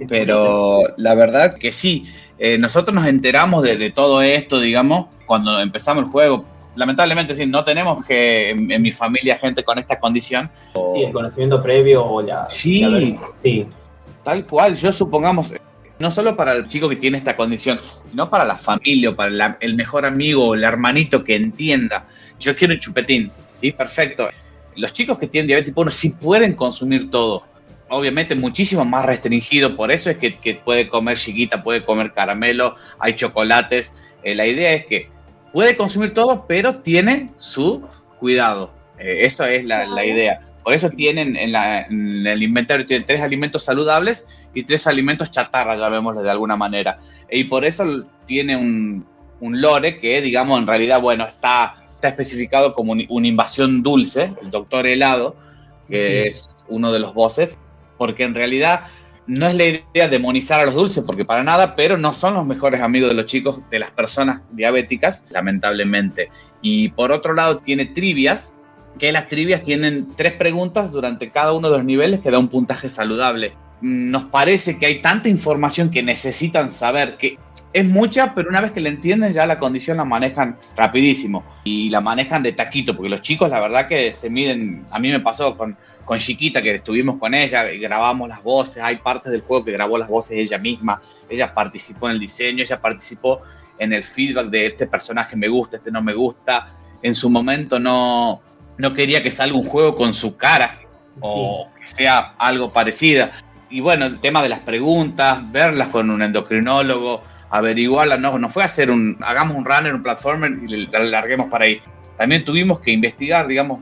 [0.07, 2.05] Pero la verdad que sí.
[2.39, 6.45] Eh, nosotros nos enteramos de, todo esto, digamos, cuando empezamos el juego.
[6.77, 10.49] Lamentablemente, sí, no tenemos que en, en mi familia gente con esta condición.
[10.93, 12.47] Sí, el conocimiento previo o la.
[12.47, 13.67] Sí, la, sí.
[14.23, 15.53] Tal cual, yo supongamos,
[15.99, 19.31] no solo para el chico que tiene esta condición, sino para la familia, o para
[19.31, 22.05] la, el mejor amigo o el hermanito que entienda.
[22.39, 23.71] Yo quiero un chupetín, ¿sí?
[23.71, 24.27] Perfecto.
[24.75, 27.41] Los chicos que tienen diabetes tipo 1 sí pueden consumir todo.
[27.89, 32.75] Obviamente muchísimo más restringido, por eso es que, que puede comer chiquita, puede comer caramelo,
[32.99, 33.93] hay chocolates.
[34.23, 35.09] Eh, la idea es que
[35.57, 37.81] puede consumir todo, pero tiene su
[38.19, 38.69] cuidado.
[38.99, 40.39] Eh, eso es la, la idea.
[40.63, 45.31] Por eso tienen en, la, en, el inventario tienen tres alimentos saludables y tres alimentos
[45.31, 46.99] chatarra, llamémosle de alguna manera.
[47.31, 49.03] Y por eso tiene un,
[49.39, 54.29] un lore que, digamos, en realidad, bueno, está, está especificado como un, una invasión dulce,
[54.43, 55.35] el doctor helado,
[55.89, 56.37] que sí.
[56.37, 57.57] es uno de los voces,
[57.97, 58.81] porque en realidad
[59.27, 62.45] no es la idea demonizar a los dulces, porque para nada, pero no son los
[62.45, 66.29] mejores amigos de los chicos, de las personas diabéticas, lamentablemente.
[66.61, 68.55] Y por otro lado, tiene trivias,
[68.97, 72.47] que las trivias tienen tres preguntas durante cada uno de los niveles que da un
[72.47, 73.53] puntaje saludable.
[73.81, 77.37] Nos parece que hay tanta información que necesitan saber que
[77.73, 81.89] es mucha, pero una vez que la entienden ya la condición la manejan rapidísimo y
[81.89, 85.19] la manejan de taquito, porque los chicos la verdad que se miden, a mí me
[85.19, 85.77] pasó con,
[86.07, 89.73] con Chiquita que estuvimos con ella y grabamos las voces, hay partes del juego que
[89.73, 93.41] grabó las voces ella misma, ella participó en el diseño, ella participó
[93.77, 96.69] en el feedback de este personaje me gusta, este no me gusta,
[97.01, 98.41] en su momento no,
[98.77, 100.79] no quería que salga un juego con su cara
[101.19, 101.81] o sí.
[101.81, 103.31] que sea algo parecida.
[103.69, 108.63] Y bueno, el tema de las preguntas, verlas con un endocrinólogo, averiguarlas, no, no fue
[108.63, 111.81] hacer un, hagamos un runner, un platformer y la larguemos para ahí.
[112.17, 113.81] También tuvimos que investigar, digamos,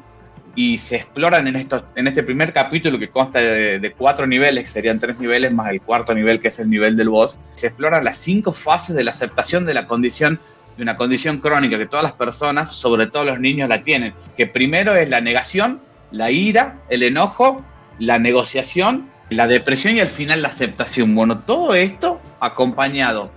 [0.55, 4.63] y se exploran en, estos, en este primer capítulo que consta de, de, cuatro niveles,
[4.63, 7.67] que serían tres niveles más el cuarto nivel que es el nivel del boss, se
[7.67, 10.39] exploran las cinco fases de la aceptación de la condición
[10.77, 14.13] de una condición crónica que todas las personas, sobre todo los niños, la tienen.
[14.35, 15.81] Que primero es la negación,
[16.11, 17.63] la ira, el enojo,
[17.99, 21.15] la negociación, la depresión y al final la aceptación.
[21.15, 23.31] Bueno, todo esto acompañado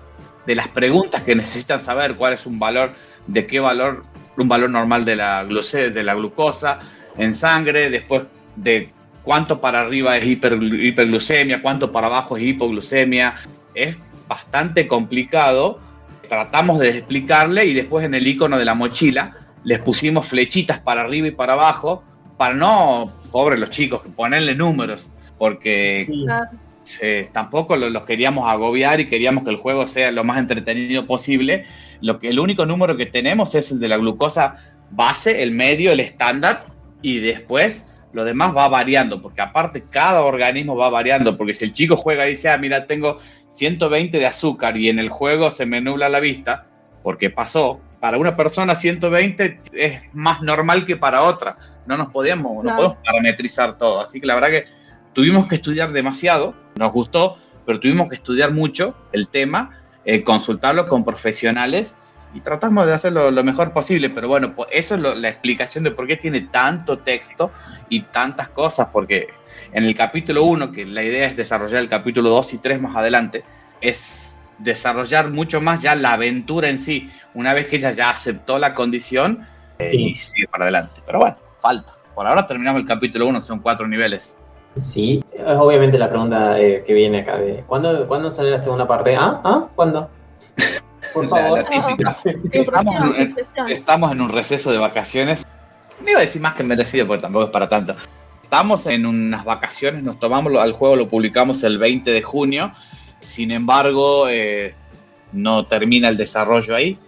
[0.46, 2.94] de las preguntas que necesitan saber cuál es un valor,
[3.26, 4.04] de qué valor,
[4.36, 6.80] un valor normal de la, gluce, de la glucosa
[7.18, 8.22] en sangre, después
[8.56, 8.90] de
[9.22, 13.34] cuánto para arriba es hiper, hiperglucemia, cuánto para abajo es hipoglucemia.
[13.74, 15.80] Es bastante complicado
[16.28, 21.00] tratamos de explicarle y después en el icono de la mochila les pusimos flechitas para
[21.00, 22.04] arriba y para abajo
[22.36, 26.24] para no, pobres los chicos, ponerle números, porque sí.
[27.00, 31.04] eh, tampoco los, los, queríamos agobiar y queríamos que el juego sea lo más entretenido
[31.04, 31.66] posible.
[32.00, 34.58] Lo que, el único número que tenemos es el de la glucosa
[34.90, 36.62] base, el medio, el estándar,
[37.02, 41.72] y después lo demás va variando, porque aparte cada organismo va variando, porque si el
[41.72, 43.18] chico juega y dice, ah, mira, tengo
[43.50, 46.66] 120 de azúcar y en el juego se me nubla la vista,
[47.02, 51.56] porque pasó, para una persona 120 es más normal que para otra.
[51.86, 52.36] No nos claro.
[52.36, 54.00] no podemos parametrizar todo.
[54.00, 54.66] Así que la verdad que
[55.14, 60.86] tuvimos que estudiar demasiado, nos gustó, pero tuvimos que estudiar mucho el tema, eh, consultarlo
[60.86, 61.96] con profesionales
[62.34, 64.10] y tratamos de hacerlo lo mejor posible.
[64.10, 67.50] Pero bueno, pues eso es lo, la explicación de por qué tiene tanto texto
[67.88, 69.28] y tantas cosas, porque
[69.72, 72.96] en el capítulo 1, que la idea es desarrollar el capítulo 2 y 3 más
[72.96, 73.44] adelante,
[73.80, 78.58] es desarrollar mucho más ya la aventura en sí, una vez que ella ya aceptó
[78.58, 79.46] la condición
[79.78, 80.08] eh, sí.
[80.08, 81.00] y sigue para adelante.
[81.06, 81.94] Pero bueno, falta.
[82.14, 84.36] Por ahora terminamos el capítulo 1, son cuatro niveles.
[84.76, 87.38] Sí, es obviamente la pregunta eh, que viene acá.
[87.38, 89.16] De, ¿cuándo, ¿Cuándo sale la segunda parte?
[89.16, 89.40] ¿Ah?
[89.44, 89.68] ¿Ah?
[89.74, 90.10] ¿Cuándo?
[91.12, 91.64] Por favor.
[91.70, 92.18] La, la
[92.52, 93.36] estamos, en,
[93.68, 95.44] estamos en un receso de vacaciones.
[96.02, 97.96] No iba a decir más que merecido, porque tampoco es para tanto.
[98.42, 102.72] Estamos en unas vacaciones, nos tomamos al juego, lo publicamos el 20 de junio,
[103.20, 104.74] sin embargo, eh,
[105.32, 106.98] no termina el desarrollo ahí.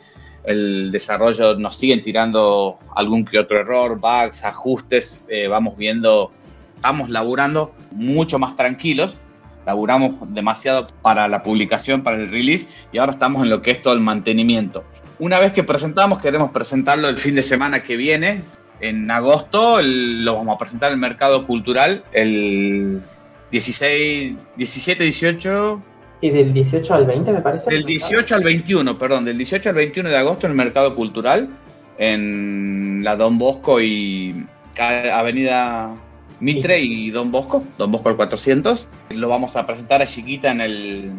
[0.45, 6.33] El desarrollo nos siguen tirando algún que otro error, bugs, ajustes, eh, vamos viendo,
[6.77, 9.17] estamos laburando mucho más tranquilos,
[9.71, 13.81] laburamos demasiado para la publicación, para el release, y ahora estamos en lo que es
[13.81, 14.83] todo el mantenimiento.
[15.21, 18.43] Una vez que presentamos, queremos presentarlo el fin de semana que viene,
[18.81, 23.01] en agosto el, lo vamos a presentar en el mercado cultural el
[23.53, 25.83] 16, 17, 18,
[26.23, 27.71] Y del 18 al 20, me parece.
[27.71, 31.49] Del 18 al 21, perdón, del 18 al 21 de agosto en el Mercado Cultural,
[31.99, 34.35] en la Don Bosco y
[34.79, 35.95] Avenida
[36.41, 38.89] Mitre y Don Bosco, Don Bosco al 400.
[39.11, 41.11] Lo vamos a presentar a Chiquita en el,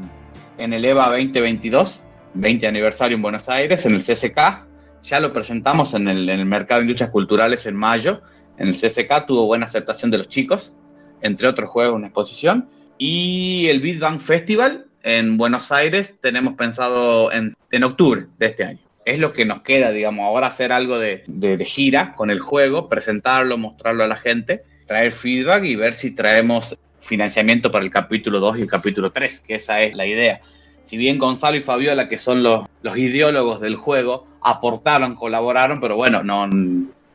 [0.58, 2.04] en el EVA 2022,
[2.34, 4.66] 20 aniversario en Buenos Aires, en el CSK.
[5.04, 8.22] Ya lo presentamos en el, en el Mercado de Industrias Culturales en mayo.
[8.58, 10.76] En el CSK tuvo buena aceptación de los chicos,
[11.22, 12.68] entre otros juegos, una exposición.
[12.98, 18.64] Y el Big Bang Festival en Buenos Aires tenemos pensado en, en octubre de este
[18.64, 22.30] año es lo que nos queda, digamos, ahora hacer algo de, de, de, gira con
[22.30, 27.86] el juego, presentarlo, mostrarlo a la gente, traer feedback y ver si traemos financiamiento para
[27.86, 30.42] el capítulo 2 y el capítulo 3, que esa es la idea.
[30.82, 35.96] Si bien Gonzalo y Fabiola, que son los, los ideólogos del juego, aportaron, colaboraron, pero
[35.96, 36.46] bueno, no,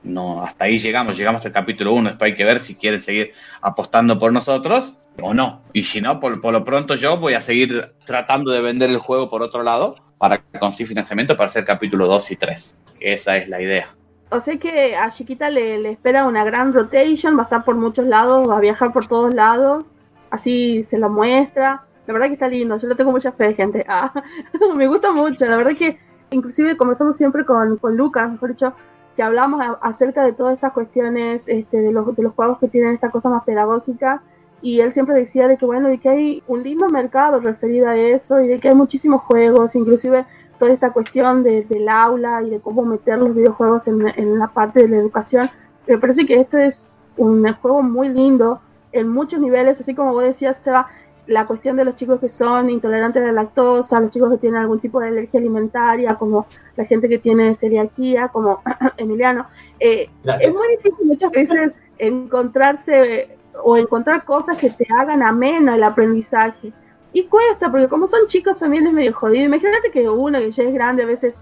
[0.02, 3.34] no, hasta ahí llegamos, llegamos al capítulo 1, después hay que ver si quieren seguir
[3.60, 5.60] apostando por nosotros o no.
[5.74, 8.98] Y si no, por, por lo pronto yo voy a seguir tratando de vender el
[8.98, 12.82] juego por otro lado para conseguir financiamiento para hacer capítulo 2 y 3.
[13.00, 13.94] Esa es la idea.
[14.30, 17.76] O sea que a Chiquita le, le, espera una gran rotation, va a estar por
[17.76, 19.86] muchos lados, va a viajar por todos lados,
[20.30, 21.84] así se lo muestra.
[22.06, 23.84] La verdad que está lindo, yo le tengo mucha fe, gente.
[23.88, 24.12] Ah,
[24.74, 25.98] me gusta mucho, la verdad que
[26.30, 28.74] inclusive comenzamos siempre con, con Lucas, mejor dicho,
[29.16, 32.68] que hablamos a, acerca de todas estas cuestiones, este, de, los, de los juegos que
[32.68, 34.22] tienen esta cosa más pedagógica
[34.62, 37.96] y él siempre decía de que bueno, de que hay un lindo mercado referido a
[37.96, 40.26] eso y de que hay muchísimos juegos, inclusive
[40.58, 44.48] toda esta cuestión de, del aula y de cómo meter los videojuegos en, en, la
[44.48, 45.48] parte de la educación.
[45.86, 48.60] Me parece que esto es un juego muy lindo
[48.92, 50.88] en muchos niveles, así como vos decías, Seba,
[51.26, 54.60] la cuestión de los chicos que son intolerantes a la lactosa, los chicos que tienen
[54.60, 56.46] algún tipo de alergia alimentaria, como
[56.76, 58.62] la gente que tiene celiaquía, como
[58.96, 59.46] Emiliano.
[59.80, 60.08] Eh,
[60.40, 66.72] es muy difícil muchas veces encontrarse o encontrar cosas que te hagan ameno el aprendizaje.
[67.16, 69.46] Y cuesta, porque como son chicos también es medio jodido.
[69.46, 71.32] Imagínate que uno que ya es grande a veces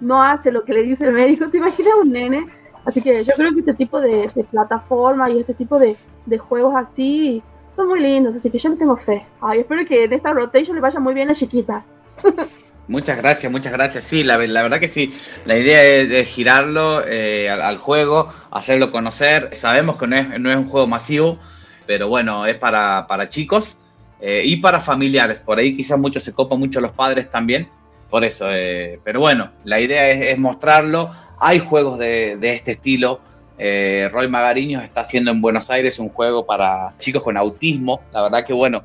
[0.00, 2.46] no hace lo que le dice el médico, te imaginas un nene.
[2.84, 5.96] Así que yo creo que este tipo de, de plataforma y este tipo de,
[6.38, 7.42] juegos así
[7.74, 9.26] son muy lindos, así que yo le tengo fe.
[9.40, 11.84] Ay, espero que en esta rotation le vaya muy bien a chiquita.
[12.86, 14.04] Muchas gracias, muchas gracias.
[14.04, 15.12] Sí, la, verdad que sí.
[15.44, 19.50] La idea es, es girarlo eh, al, al, juego, hacerlo conocer.
[19.56, 21.40] Sabemos que no es, no es un juego masivo,
[21.84, 23.80] pero bueno, es para, para chicos
[24.20, 25.40] eh, y para familiares.
[25.40, 27.68] Por ahí quizás muchos se copan mucho los padres también,
[28.10, 28.46] por eso.
[28.50, 31.12] Eh, pero bueno, la idea es, mostrarlo.
[31.38, 33.20] Hay juegos de, de este estilo.
[33.58, 38.00] Eh, Roy Magariños está haciendo en Buenos Aires un juego para chicos con autismo.
[38.12, 38.82] La verdad que bueno,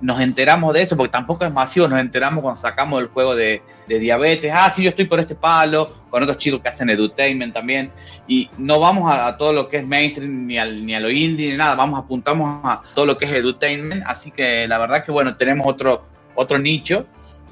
[0.00, 1.88] nos enteramos de esto porque tampoco es masivo.
[1.88, 4.52] Nos enteramos cuando sacamos el juego de, de diabetes.
[4.54, 6.04] Ah, sí, yo estoy por este palo.
[6.10, 7.90] Con otros chicos que hacen edutainment también.
[8.28, 11.10] Y no vamos a, a todo lo que es mainstream, ni, al, ni a lo
[11.10, 11.74] indie, ni nada.
[11.74, 14.04] Vamos, apuntamos a todo lo que es edutainment.
[14.06, 16.04] Así que la verdad que bueno, tenemos otro,
[16.34, 17.06] otro nicho.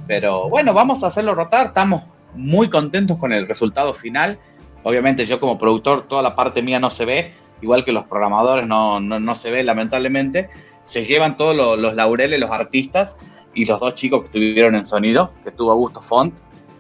[0.07, 1.66] Pero bueno, vamos a hacerlo rotar.
[1.66, 2.03] Estamos
[2.35, 4.39] muy contentos con el resultado final.
[4.83, 8.66] Obviamente yo como productor toda la parte mía no se ve, igual que los programadores
[8.66, 10.51] no, no, no se ve lamentablemente.
[10.83, 13.16] Se llevan todos los, los, laureles los artistas
[13.55, 16.35] y los dos chicos que estuvieron en sonido, que estuvo Augusto Font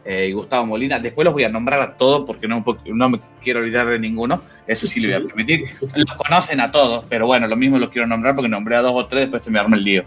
[0.04, 0.98] eh, y Gustavo Molina.
[0.98, 4.42] Después los voy a nombrar a todos porque no, no me quiero olvidar de ninguno,
[4.66, 5.64] eso sí, sí le voy a permitir.
[5.94, 8.94] Los conocen a todos, pero bueno, lo mismo los quiero nombrar porque nombré a dos
[8.94, 10.04] o tres, después se me arma el lío.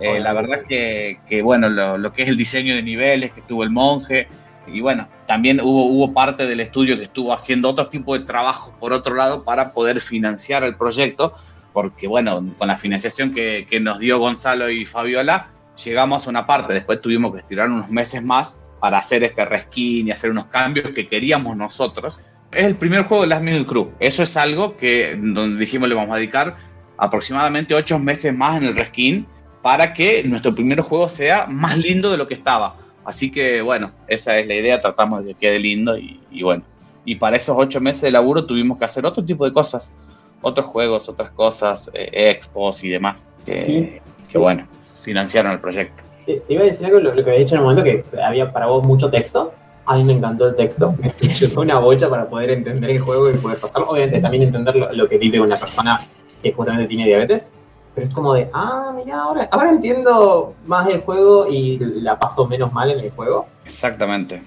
[0.00, 3.40] Eh, la verdad que, que bueno, lo, lo, que es el diseño de niveles, que
[3.40, 4.26] estuvo el monje,
[4.66, 8.74] y bueno, también hubo, hubo parte del estudio que estuvo haciendo otro tipo de trabajo
[8.80, 11.34] por otro lado para poder financiar el proyecto,
[11.72, 15.48] porque bueno, con la financiación que, que nos dio Gonzalo y Fabiola,
[15.82, 20.08] llegamos a una parte, después tuvimos que estirar unos meses más para hacer este reskin
[20.08, 22.20] y hacer unos cambios que queríamos nosotros.
[22.52, 25.94] Es el primer juego de Last Minute Crew, eso es algo que donde dijimos le
[25.94, 26.56] vamos a dedicar
[26.96, 29.26] aproximadamente ocho meses más en el reskin
[29.62, 33.92] para que nuestro primer juego sea más lindo de lo que estaba Así que bueno,
[34.08, 36.64] esa es la idea, tratamos de que quede lindo y, y, bueno.
[37.04, 39.92] Y para esos ocho meses de laburo tuvimos que hacer otro tipo de cosas,
[40.40, 43.92] otros juegos, otras cosas, eh, expos y demás, que, sí.
[44.30, 44.66] que, bueno,
[45.04, 46.02] financiaron el proyecto.
[46.26, 48.04] Te, te iba a decir algo, lo, lo, que había dicho en el momento que
[48.20, 49.52] había para vos mucho texto.
[49.86, 53.30] A mí me encantó el texto, me ayudó una bocha para poder entender el juego
[53.30, 53.88] y poder pasarlo.
[53.88, 56.06] Obviamente también entender lo, lo que vive una persona
[56.42, 57.52] que justamente tiene diabetes,
[57.94, 62.46] pero es como de, ah, mira, ahora, ahora entiendo más el juego y la paso
[62.46, 63.46] menos mal en el juego.
[63.64, 64.42] Exactamente.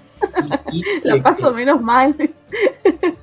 [0.72, 2.16] Sí, la paso menos mal.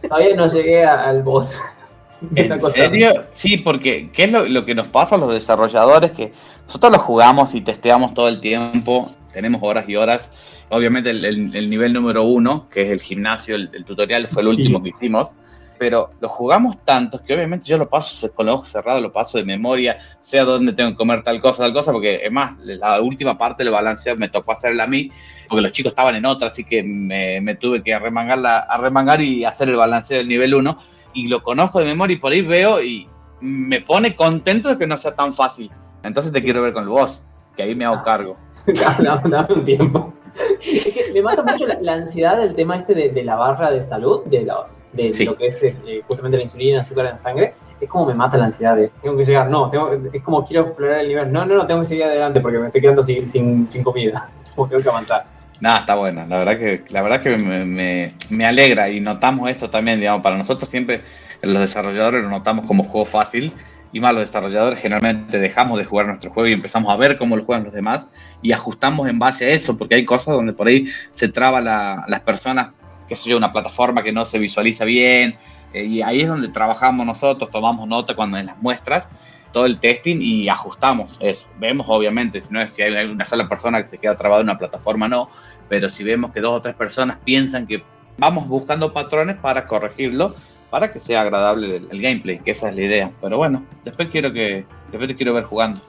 [0.03, 1.59] Todavía no llegué a, al boss.
[2.35, 3.25] ¿En serio?
[3.33, 6.13] Sí, porque ¿qué es lo, lo, que nos pasa a los desarrolladores?
[6.13, 6.33] Que
[6.67, 10.33] nosotros lo jugamos y testeamos todo el tiempo, tenemos horas y horas.
[10.71, 14.43] Obviamente el, el, el nivel número uno, que es el gimnasio, el, el tutorial, fue
[14.43, 14.83] el último sí.
[14.83, 15.35] que hicimos.
[15.79, 19.39] pero lo jugamos tantos que obviamente yo lo paso con los ojos cerrados, lo paso
[19.39, 22.59] de memoria, sé a dónde tengo que comer tal cosa, tal cosa, porque es más,
[22.61, 25.11] la última parte del balanceo me tocó hacerla a mí,
[25.49, 29.69] porque los chicos estaban en otra, así que me, tuve que arremangar, arremangar y hacer
[29.69, 30.79] el balanceo del nivel 1,
[31.13, 33.09] y lo conozco de memoria y por ahí veo y
[33.41, 35.71] me pone contento de que no sea tan fácil.
[36.05, 37.25] Entonces te quiero ver con el boss,
[37.57, 38.37] que ahí me hago cargo.
[39.29, 40.13] Dame un tiempo.
[40.61, 44.25] Es que me mata mucho la, ansiedad del tema este de, la barra de salud,
[44.25, 47.55] de, lo que es eh, justamente la insulina, el azúcar en la sangre.
[47.81, 49.71] Es como me mata la ansiedad de tengo que llegar, no,
[50.13, 51.33] es como quiero explorar el nivel.
[51.33, 54.31] No, no, no, tengo que seguir adelante porque me estoy quedando sin, sin, comida.
[54.55, 55.25] Como tengo que avanzar.
[55.59, 56.27] Nada, está buena.
[56.27, 60.39] La verdad que, la verdad que me, me, alegra y notamos esto también, digamos, para
[60.39, 61.03] nosotros siempre
[61.43, 63.53] los desarrolladores lo notamos como juego fácil
[63.95, 67.37] y más los desarrolladores generalmente dejamos de jugar nuestro juego y empezamos a ver cómo
[67.37, 68.09] lo juegan los demás
[68.43, 72.21] y ajustamos en base a eso, porque hay cosas donde por ahí se traba las
[72.23, 72.71] personas,
[73.09, 75.39] qué sé una plataforma que no se visualiza bien,
[75.73, 79.09] eh, y ahí es donde trabajamos nosotros, tomamos nota cuando en las muestras,
[79.53, 81.49] todo el testing y ajustamos eso.
[81.61, 84.49] Vemos obviamente, si no es si hay una sola persona que se queda trabada en
[84.49, 85.31] una plataforma, no,
[85.69, 87.85] pero si vemos que dos o tres personas piensan que
[88.19, 90.35] vamos buscando patrones para corregirlo
[90.75, 93.11] para que sea agradable el, gameplay, que esa es la idea.
[93.21, 95.81] Pero bueno, después quiero que después te quiero ver jugando.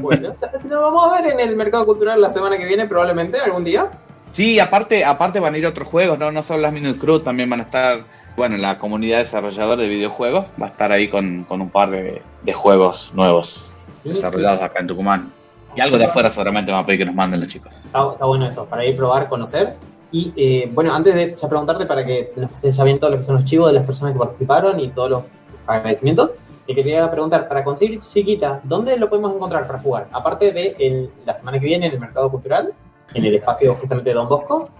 [0.00, 0.30] Bueno,
[0.64, 3.92] nos vamos a ver en el mercado cultural la semana que viene, probablemente, algún día.
[4.32, 7.48] Sí, aparte, aparte van a ir otros juegos, no, no solo las Minute Crew, también
[7.48, 8.00] van a estar,
[8.36, 12.20] bueno, la comunidad desarrolladora de videojuegos va a estar ahí con, un par de,
[12.52, 13.72] juegos nuevos
[14.02, 15.32] desarrollados acá en Tucumán.
[15.76, 17.72] Y algo de afuera seguramente van a pedir que nos manden los chicos.
[17.84, 19.76] Está, está bueno eso, para ir probar, conocer
[20.14, 23.26] y eh, bueno, antes de preguntarte para que nos pases ya bien todos los que
[23.26, 25.22] son los chivos de las personas que participaron y todos los
[25.66, 26.30] agradecimientos,
[26.64, 30.06] te quería preguntar, para conseguir Chiquita, ¿dónde lo podemos encontrar para jugar?
[30.12, 32.72] Aparte de la semana que viene en el Mercado Cultural,
[33.12, 34.70] en el espacio justamente de Don Bosco.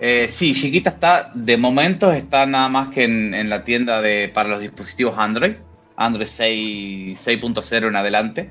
[0.00, 4.48] Eh, sí, Chiquita está, de momento está nada más que en, la tienda de, para
[4.48, 5.54] los dispositivos Android,
[5.94, 8.50] Android 6.0 en adelante.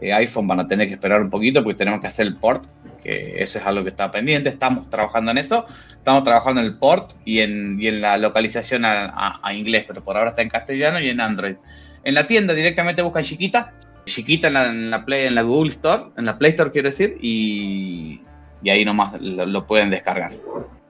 [0.00, 2.64] Eh, iPhone van a tener que esperar un poquito porque tenemos que hacer el port
[3.02, 6.76] que eso es algo que está pendiente, estamos trabajando en eso, estamos trabajando en el
[6.76, 11.00] port y en, y en la localización a, inglés, pero por ahora está en castellano
[11.00, 11.56] y en Android.
[12.04, 13.72] En la tienda directamente buscan Chiquita,
[14.04, 18.22] Chiquita en la, Play, en la Google Store, en la Play Store quiero decir, y,
[18.62, 20.32] y ahí nomás lo, pueden descargar.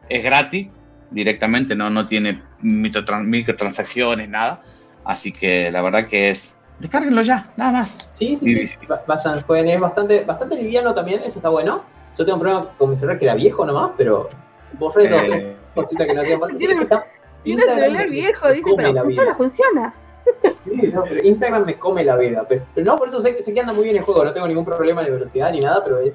[0.09, 0.69] Es gratis,
[1.11, 4.63] directamente, no, no tiene microtransacciones, nada,
[5.05, 8.09] así que la verdad que es descárguenlo ya, nada más.
[8.11, 8.77] Sí, sí, sí.
[9.07, 11.85] Vayan, jueguen, es bastante, bastante liviano también, eso está bueno.
[12.19, 14.29] Yo tengo un problema con mi celular que era viejo nomás, pero
[14.79, 15.57] borré dos eh.
[15.75, 16.57] cositas que no hacían falta.
[16.57, 16.87] Tiene,
[17.45, 19.95] tiene celular viejo, dice, pero funciona, funciona.
[20.65, 22.45] Sí, no, pero Instagram me come la vida.
[22.49, 24.25] Pero, no, por eso sé, sé, que anda muy bien el juego.
[24.25, 26.13] No tengo ningún problema de velocidad ni nada, pero es,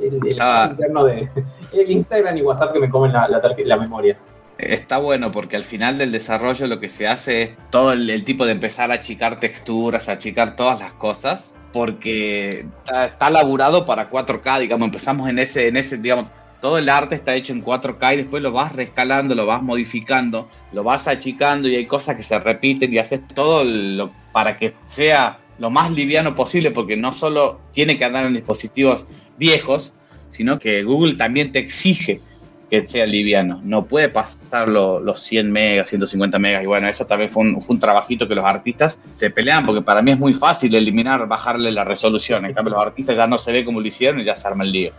[0.00, 0.68] el, el ah.
[0.70, 1.28] interno de
[1.72, 4.16] el Instagram y WhatsApp que me comen la, la, la memoria
[4.62, 8.46] está bueno porque al final del desarrollo lo que se hace es todo el, tipo
[8.46, 14.60] de empezar a achicar texturas, a achicar todas las cosas, porque está, laburado para 4K,
[14.60, 16.26] digamos, empezamos en ese, en ese, digamos,
[16.60, 20.48] todo el arte está hecho en 4K y después lo vas rescalando, lo vas modificando,
[20.72, 25.38] lo vas achicando y hay cosas que se repiten y haces todo para que sea
[25.58, 29.06] lo más liviano posible, porque no solo tiene que andar en dispositivos
[29.38, 29.94] viejos,
[30.28, 32.20] sino que Google también te exige
[32.70, 33.60] que sea liviano.
[33.64, 36.62] No puede pasar los 100 megas, 150 megas.
[36.62, 39.82] Y bueno, eso también fue un, fue un, trabajito que los artistas se pelean, porque
[39.82, 42.46] para mí es muy fácil eliminar, bajarle la resolución.
[42.46, 44.62] En cambio, los artistas ya no se ve como lo hicieron y ya se arma
[44.62, 44.92] el lío.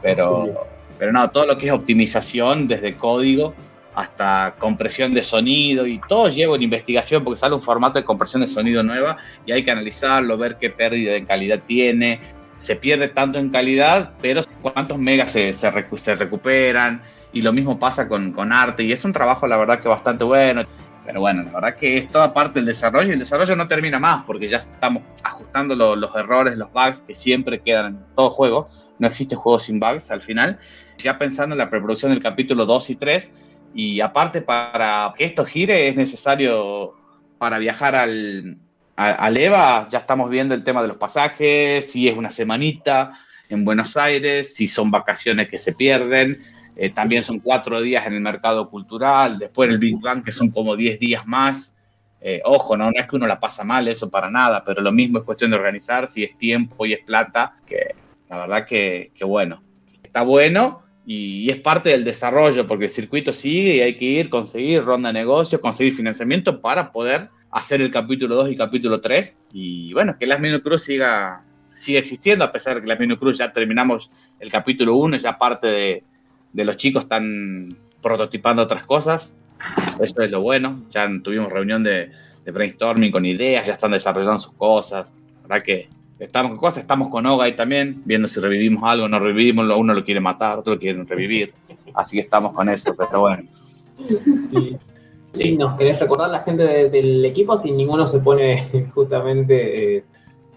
[0.00, 0.54] Pero,
[0.98, 3.54] pero no, todo lo que es optimización, desde código
[3.96, 8.42] hasta compresión de sonido y todo lleva en investigación porque sale un formato de compresión
[8.42, 9.16] de sonido nueva
[9.46, 12.20] y hay que analizarlo, ver qué pérdida de calidad tiene.
[12.56, 17.02] Se pierde tanto en calidad, pero cuántos megas se, se, se recuperan,
[17.36, 20.24] y lo mismo pasa con, con arte y es un trabajo la verdad que bastante
[20.24, 20.64] bueno.
[21.04, 23.98] Pero bueno, la verdad que es toda parte del desarrollo y el desarrollo no termina
[23.98, 28.70] más porque ya estamos ajustando los errores, los bugs que siempre quedan en todo juego.
[28.98, 30.58] No existe juego sin bugs al final.
[30.96, 33.32] Ya pensando en la preproducción del capítulo 2 y 3
[33.74, 36.94] y aparte para que esto gire es necesario
[37.36, 38.56] para viajar al,
[38.96, 43.12] al EVA, ya estamos viendo el tema de los pasajes, si es una semanita
[43.50, 48.12] en Buenos Aires, si son vacaciones que se pierden eh, también son cuatro días en
[48.12, 51.74] el mercado cultural, después el Big Bang, que son como diez días más.
[52.20, 52.90] Eh, ojo, ¿no?
[52.90, 55.50] no es que uno la pasa mal, eso para nada, pero lo mismo es cuestión
[55.50, 57.94] de organizar, si es tiempo y es plata, que
[58.28, 59.62] la verdad que, que bueno,
[60.02, 64.28] está bueno y, es parte del desarrollo, porque el circuito sigue y hay que ir,
[64.28, 69.38] conseguir ronda de negocios, conseguir financiamiento para poder hacer el capítulo 2 y capítulo 3.
[69.52, 73.52] Y bueno, que las Cruz siga, siga existiendo, a pesar de que las Cruz ya
[73.52, 74.10] terminamos
[74.40, 76.04] el capítulo 1, ya parte de,
[76.56, 79.34] de los chicos están prototipando otras cosas.
[80.00, 80.82] Eso es lo bueno.
[80.90, 82.10] Ya tuvimos reunión de,
[82.44, 85.12] de brainstorming con ideas, ya están desarrollando sus cosas.
[85.42, 85.88] La verdad que
[86.18, 89.94] estamos con cosas, estamos con Oga ahí también, viendo si revivimos algo, no revivimos, uno
[89.94, 91.52] lo quiere matar, otro lo quiere revivir.
[91.94, 93.42] Así que estamos con eso, pero bueno.
[94.50, 94.76] Sí.
[95.32, 99.96] Sí, ¿nos querés recordar la gente de- del equipo si ninguno se pone justamente...
[99.98, 100.04] eh,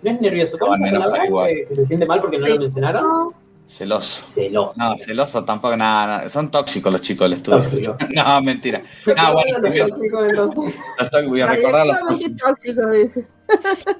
[0.01, 0.55] ¿No es nervioso?
[0.57, 1.27] Se van ¿Cómo a es la enojar palabra?
[1.27, 1.49] igual.
[1.49, 3.31] ¿Que, que se siente mal porque no lo mencionaron?
[3.69, 4.21] No, Celoso.
[4.33, 4.83] Celoso.
[4.83, 6.29] No, celoso tampoco, nada, nada.
[6.29, 7.95] Son tóxicos los chicos del estudio.
[8.15, 8.81] No, mentira.
[9.05, 10.81] ¿cómo bueno, los tóxicos, entonces?
[10.97, 12.41] Tóxicos, voy a recordar los radioactivamente próximos.
[12.41, 13.27] tóxico, dice.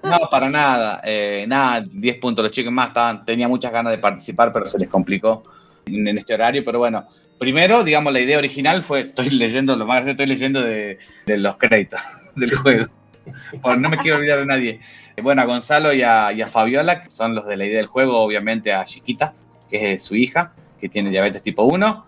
[0.03, 1.01] No, para nada.
[1.03, 2.43] Eh, nada, 10 puntos.
[2.43, 5.43] Los chicos más estaban, tenía muchas ganas de participar, pero se les complicó
[5.86, 6.63] en, en este horario.
[6.65, 7.07] Pero bueno,
[7.38, 10.97] primero, digamos, la idea original fue, estoy leyendo, lo más estoy leyendo de,
[11.28, 12.01] de los créditos
[12.36, 12.88] del juego.
[13.61, 14.80] Porque no me quiero olvidar de nadie.
[15.22, 17.88] Bueno, a Gonzalo y a, y a Fabiola, que son los de la idea del
[17.88, 19.36] juego, obviamente a Chiquita,
[19.70, 22.05] que es su hija, que tiene diabetes tipo 1.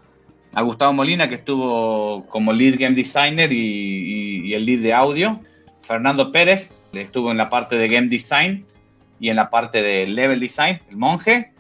[0.53, 5.39] A Gustavo Molina, que estuvo como lead game designer y, el lead de audio.
[5.82, 8.66] Fernando Pérez, que estuvo en la parte de game design
[9.20, 11.51] y en la parte de level design, el monje.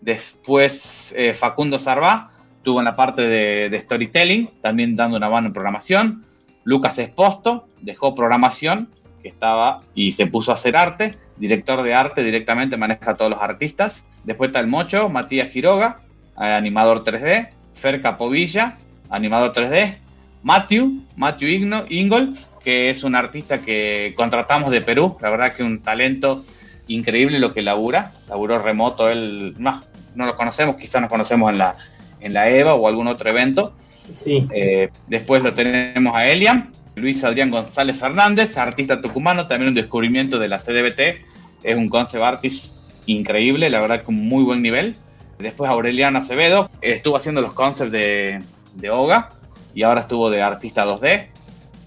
[0.00, 5.48] Después eh, Facundo Sarvá estuvo en la parte de, de storytelling, también dando una mano
[5.48, 6.24] en programación.
[6.64, 8.88] Lucas Esposto dejó programación,
[9.22, 11.16] que estaba y se puso a hacer arte.
[11.40, 14.06] Director de arte directamente maneja a todos los artistas.
[14.24, 16.02] Después está el Mocho, Matías Quiroga,
[16.40, 17.48] eh, animador 3D.
[17.74, 18.76] Fer Capovilla,
[19.08, 19.96] animador 3D.
[20.42, 25.16] Matthew, Matthew Igno, Ingol, que es un artista que contratamos de Perú.
[25.22, 26.44] La verdad que un talento
[26.88, 28.12] increíble lo que labura.
[28.28, 29.80] Laburó remoto, él no,
[30.14, 31.74] no lo conocemos, quizás nos conocemos en la,
[32.20, 33.74] en la EVA o algún otro evento.
[34.12, 34.46] Sí.
[34.52, 40.38] Eh, después lo tenemos a Elian, Luis Adrián González Fernández, artista tucumano, también un descubrimiento
[40.38, 41.24] de la CDBT.
[41.62, 42.76] Es un concept artist
[43.06, 44.96] increíble, la verdad un muy buen nivel.
[45.38, 48.42] Después Aureliano Acevedo, estuvo haciendo los concepts de,
[48.90, 49.30] Oga
[49.74, 51.28] y ahora estuvo de artista 2D.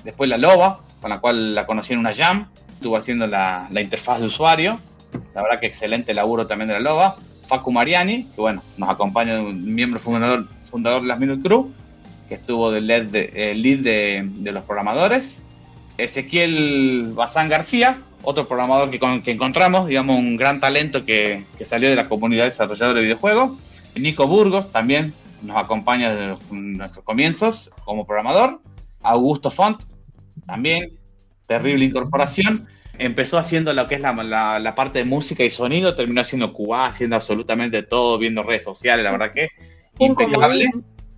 [0.03, 3.81] Después La Loba, con la cual la conocí en una jam, estuvo haciendo la, la
[3.81, 4.79] interfaz de usuario.
[5.35, 7.15] La verdad que excelente laburo también de La Loba.
[7.45, 11.71] Facu Mariani, que bueno, nos acompaña un miembro fundador, fundador de las Minute Crew
[12.27, 15.41] que estuvo del lead de, eh, lead de, de los programadores.
[15.97, 21.65] Ezequiel Bazán García, otro programador que, con- que encontramos, digamos, un gran talento que, que
[21.65, 23.51] salió de la comunidad desarrolladora de videojuegos.
[23.95, 25.13] Nico Burgos también
[25.43, 28.59] nos acompaña desde los- nuestros comienzos como programador.
[29.01, 29.81] Augusto Font
[30.47, 30.97] también,
[31.47, 32.67] terrible incorporación.
[32.97, 36.53] Empezó haciendo lo que es la, la- la parte de música y sonido, terminó haciendo
[36.53, 39.49] QA, haciendo absolutamente todo, viendo redes sociales, la verdad que
[39.99, 40.69] impecable.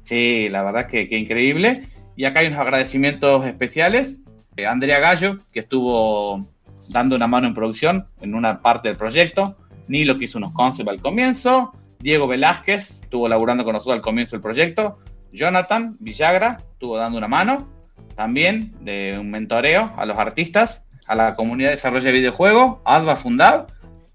[0.06, 1.90] Sí, la verdad que, increíble.
[2.16, 4.22] Y acá hay unos agradecimientos especiales.
[4.56, 6.48] Eh, Andrea Gallo, que estuvo
[6.90, 9.58] dando una mano en producción en una parte del proyecto.
[9.88, 11.74] Nilo, que hizo unos concepts al comienzo.
[12.00, 15.00] Diego Velázquez estuvo laburando con nosotros al comienzo del proyecto.
[15.32, 17.68] Jonathan Villagra estuvo dando una mano
[18.16, 22.98] también de un mentoreo a los artistas, a la comunidad de desarrollo de videojuegos, a
[22.98, 23.68] Adva Fundab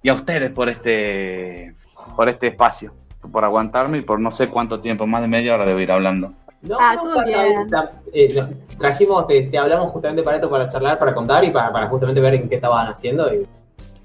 [0.02, 1.74] y a ustedes por este,
[2.16, 2.94] por este espacio,
[3.30, 6.32] por aguantarme y por no sé cuánto tiempo, más de media hora debo ir hablando.
[6.62, 7.68] No, Ah, no, para- bien.
[7.70, 8.48] ta- eh, nos
[8.78, 12.20] trajimos, te, te hablamos justamente para esto, para charlar, para contar y para, para justamente
[12.20, 13.46] ver en qué estaban haciendo y,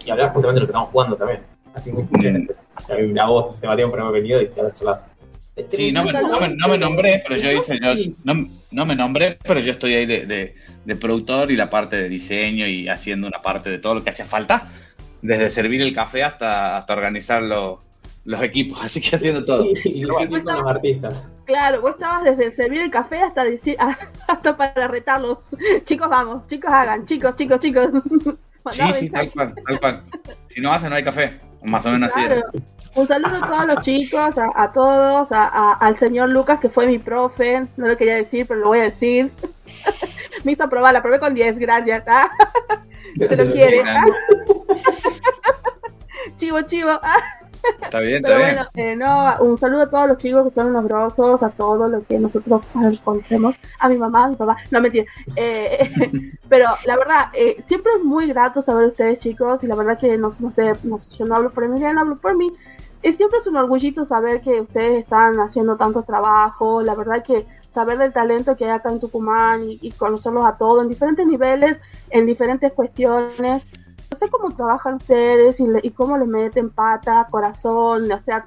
[0.06, 1.42] y hablar justamente de lo que estamos jugando también.
[1.74, 3.20] Así que muchas gracias.
[3.20, 5.02] A vos, Sebastián, por haber venido y te haber charlado.
[5.70, 8.96] Sí, no me, no me- no me nombré, pero yo hice, yo- no, no me
[8.96, 10.56] nombré, pero yo estoy ahí de, de-
[10.86, 14.10] de productor y la parte de diseño y haciendo una parte de todo lo que
[14.12, 14.68] hacía falta,
[15.22, 17.80] desde servir el café hasta, hasta organizar los,
[18.26, 19.66] los equipos, así que haciendo todo.
[19.84, 21.28] Y, con los artistas.
[21.46, 23.78] Claro, vos estabas desde servir el café hasta decir,
[24.28, 25.38] hasta para retarlos.
[25.86, 27.90] Chicos, vamos, chicos, hagan, chicos, chicos, chicos.
[28.72, 30.04] Sí, sí, tal cual, tal cual.
[30.48, 31.40] Si no hace, no hay café.
[31.62, 32.26] Más o menos así.
[32.26, 32.42] Claro.
[32.42, 32.64] era.
[32.96, 36.70] Un saludo a todos los chicos, a, a todos, a- a- al señor Lucas, que
[36.70, 37.68] fue mi profe.
[37.78, 39.32] No lo quería decir, pero lo voy a decir.
[40.44, 42.06] Me hizo aprobar, la probé con 10, gracias.
[42.08, 42.28] ¿ah?
[43.20, 43.84] Se lo quiere.
[43.84, 44.12] Grande.
[46.36, 46.90] Chivo, chivo.
[47.04, 47.18] ¿ah?
[47.82, 48.56] Está bien, está Pero bien.
[48.56, 51.88] bueno, eh, no, un saludo a todos los chicos que son unos grosos, a todo
[51.88, 52.62] lo que nosotros
[53.04, 55.06] conocemos, a mi mamá, a mi papá, no mentira.
[55.36, 59.76] Eh, pero la verdad, eh, siempre es muy grato saber de ustedes chicos y la
[59.76, 62.52] verdad que no, no sé, no yo no hablo por Emilia, no hablo por mí.
[63.04, 67.46] Eh, siempre es un orgullito saber que ustedes están haciendo tanto trabajo, la verdad que
[67.70, 71.28] saber del talento que hay acá en Tucumán y, y conocerlos a todos en diferentes
[71.28, 73.66] niveles, en diferentes cuestiones
[74.16, 78.46] sé cómo trabajan ustedes y, le- y cómo le meten pata, corazón, o sea,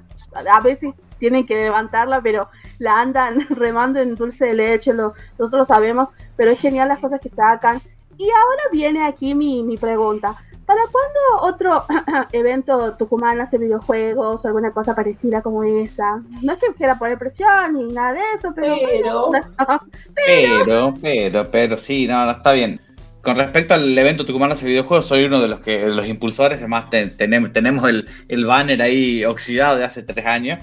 [0.51, 2.49] a veces tienen que levantarla, pero
[2.79, 6.99] la andan remando en dulce de leche, lo, nosotros lo sabemos, pero es genial las
[6.99, 7.79] cosas que sacan.
[8.17, 10.35] Y ahora viene aquí mi, mi pregunta.
[10.65, 11.83] ¿Para cuándo otro
[12.31, 16.21] evento Tucumán hace videojuegos o alguna cosa parecida como esa?
[16.43, 18.75] No es que quiera poner presión ni nada de eso, pero...
[18.85, 19.31] Pero-
[20.15, 22.79] Pero, pero, pero, sí, no, no, está bien.
[23.21, 26.59] Con respecto al evento Tucumán hace videojuegos, soy uno de los que de los impulsores.
[26.59, 30.59] Además, te- tenemos, tenemos el, el banner ahí oxidado de hace tres años.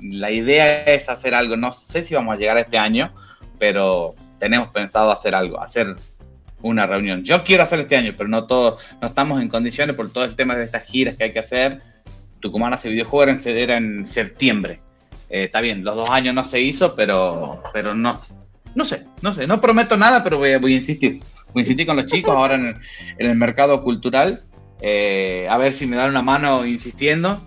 [0.00, 1.56] La idea es hacer algo.
[1.56, 3.14] No sé si vamos a llegar este año,
[3.58, 5.96] pero tenemos pensado hacer algo, hacer
[6.62, 7.24] una reunión.
[7.24, 10.34] Yo quiero hacer este año, pero no todos, no estamos en condiciones por todo el
[10.34, 11.80] tema de estas giras que hay que hacer.
[12.40, 14.80] Tucumán hace videojuegos era en, septiembre.
[15.30, 18.20] Eh, está bien, los dos años no se hizo, pero, pero no,
[18.74, 21.22] no sé, no sé, no prometo nada, pero voy, voy a insistir.
[21.54, 22.76] Insistir con los chicos ahora en el,
[23.18, 24.44] en el mercado cultural,
[24.80, 27.40] eh, a ver si me dan una mano insistiendo.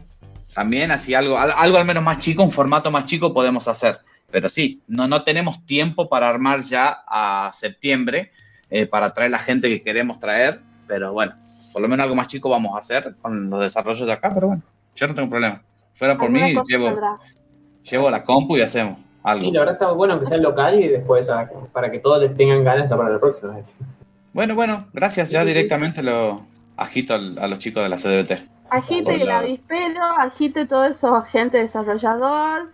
[0.53, 3.99] También así algo, al- algo al menos más chico, un formato más chico podemos hacer.
[4.31, 8.31] Pero sí, no, no tenemos tiempo para armar ya a septiembre
[8.69, 10.59] eh, para traer la gente que queremos traer.
[10.87, 11.33] Pero bueno,
[11.73, 14.31] por lo menos algo más chico vamos a hacer con los desarrollos de acá.
[14.33, 14.63] Pero bueno,
[14.95, 15.61] yo no tengo problema.
[15.93, 17.15] Fuera por mí, llevo, saldrá.
[17.83, 19.45] llevo la compu y hacemos algo.
[19.45, 22.35] Sí, la verdad está bueno que sea local y después ya, para que todos les
[22.35, 23.65] tengan ganas ya para la próxima vez.
[24.37, 25.31] Bueno, bueno, gracias.
[25.31, 26.39] Ya directamente lo
[26.75, 28.43] agito al- a los chicos de la CDBT.
[28.69, 32.69] Agite el avispero, agite todo eso, agente desarrollador,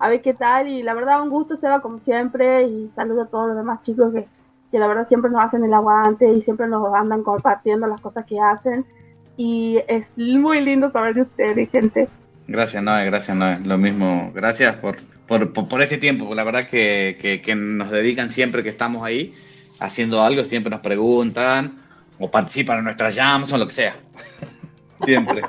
[0.00, 0.66] a ver qué tal.
[0.66, 2.64] Y la verdad, un gusto, Seba, como siempre.
[2.64, 4.26] Y saludo a todos los demás chicos que,
[4.72, 8.26] que la verdad siempre nos hacen el aguante y siempre nos andan compartiendo las cosas
[8.26, 8.84] que hacen.
[9.36, 12.08] Y es muy lindo saber de ustedes, gente.
[12.48, 13.60] Gracias, Noé, gracias, Noé.
[13.64, 14.96] Lo mismo, gracias por,
[15.28, 16.34] por, por, por este tiempo.
[16.34, 19.32] La verdad que, que, que nos dedican siempre que estamos ahí
[19.80, 21.82] haciendo algo, siempre nos preguntan
[22.18, 23.96] o participan en nuestras jams o lo que sea.
[25.04, 25.42] siempre.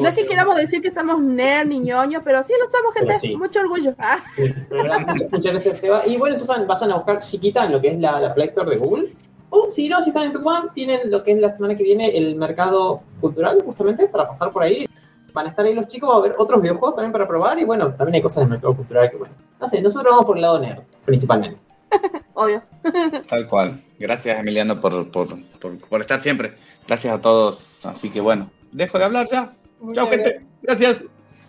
[0.00, 3.16] No es que queramos decir que somos nerd ni ñoño, pero sí lo somos, gente.
[3.16, 3.36] Sí.
[3.36, 3.94] Mucho orgullo.
[3.98, 6.02] Ah, Sí, muchas, muchas gracias, Seba.
[6.06, 8.76] Y bueno, Susan, a buscar chiquita en lo que es la, la Play Store de
[8.76, 9.08] Google.
[9.50, 12.16] O si no, si están en Tucumán, tienen lo que es la semana que viene
[12.16, 14.88] el mercado cultural, justamente, para pasar por ahí.
[15.32, 17.58] Van a estar ahí los chicos, va a haber otros videojuegos también para probar.
[17.58, 20.36] Y bueno, también hay cosas del mercado cultural que, bueno, no sé, nosotros vamos por
[20.36, 21.65] el lado nerd, principalmente.
[22.34, 22.62] obvio.
[23.28, 23.80] Tal cual.
[23.98, 25.28] Gracias, Emiliano, por, por,
[25.58, 26.56] por, por estar siempre.
[26.86, 27.84] Gracias a todos.
[27.84, 29.52] Así que bueno, dejo de hablar ya.
[29.92, 30.40] Chao, gente.
[30.62, 31.02] Gracias.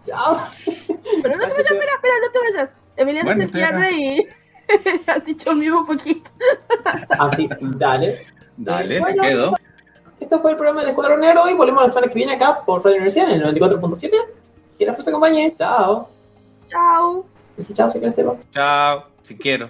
[0.03, 0.37] Chao.
[1.21, 1.79] Pero no te vayas, Seba.
[1.79, 2.69] espera, espera, no te vayas.
[2.95, 4.27] Emiliano Bueno, se pierde y
[5.07, 6.29] así chormió un poquito.
[7.19, 8.25] Así, dale.
[8.57, 9.53] Dale, Bueno, me quedo.
[10.19, 11.37] Esto fue el programa del Escuadrón Nerd.
[11.37, 14.11] Hoy volvemos la semana que viene acá por Radio Universidad en el 94.7.
[14.77, 15.53] Que la fuerza acompañe.
[15.55, 16.09] Chao.
[16.69, 17.25] Chao.
[17.55, 18.23] Dice chao, si quieres.
[18.51, 19.69] Chao, si quiero.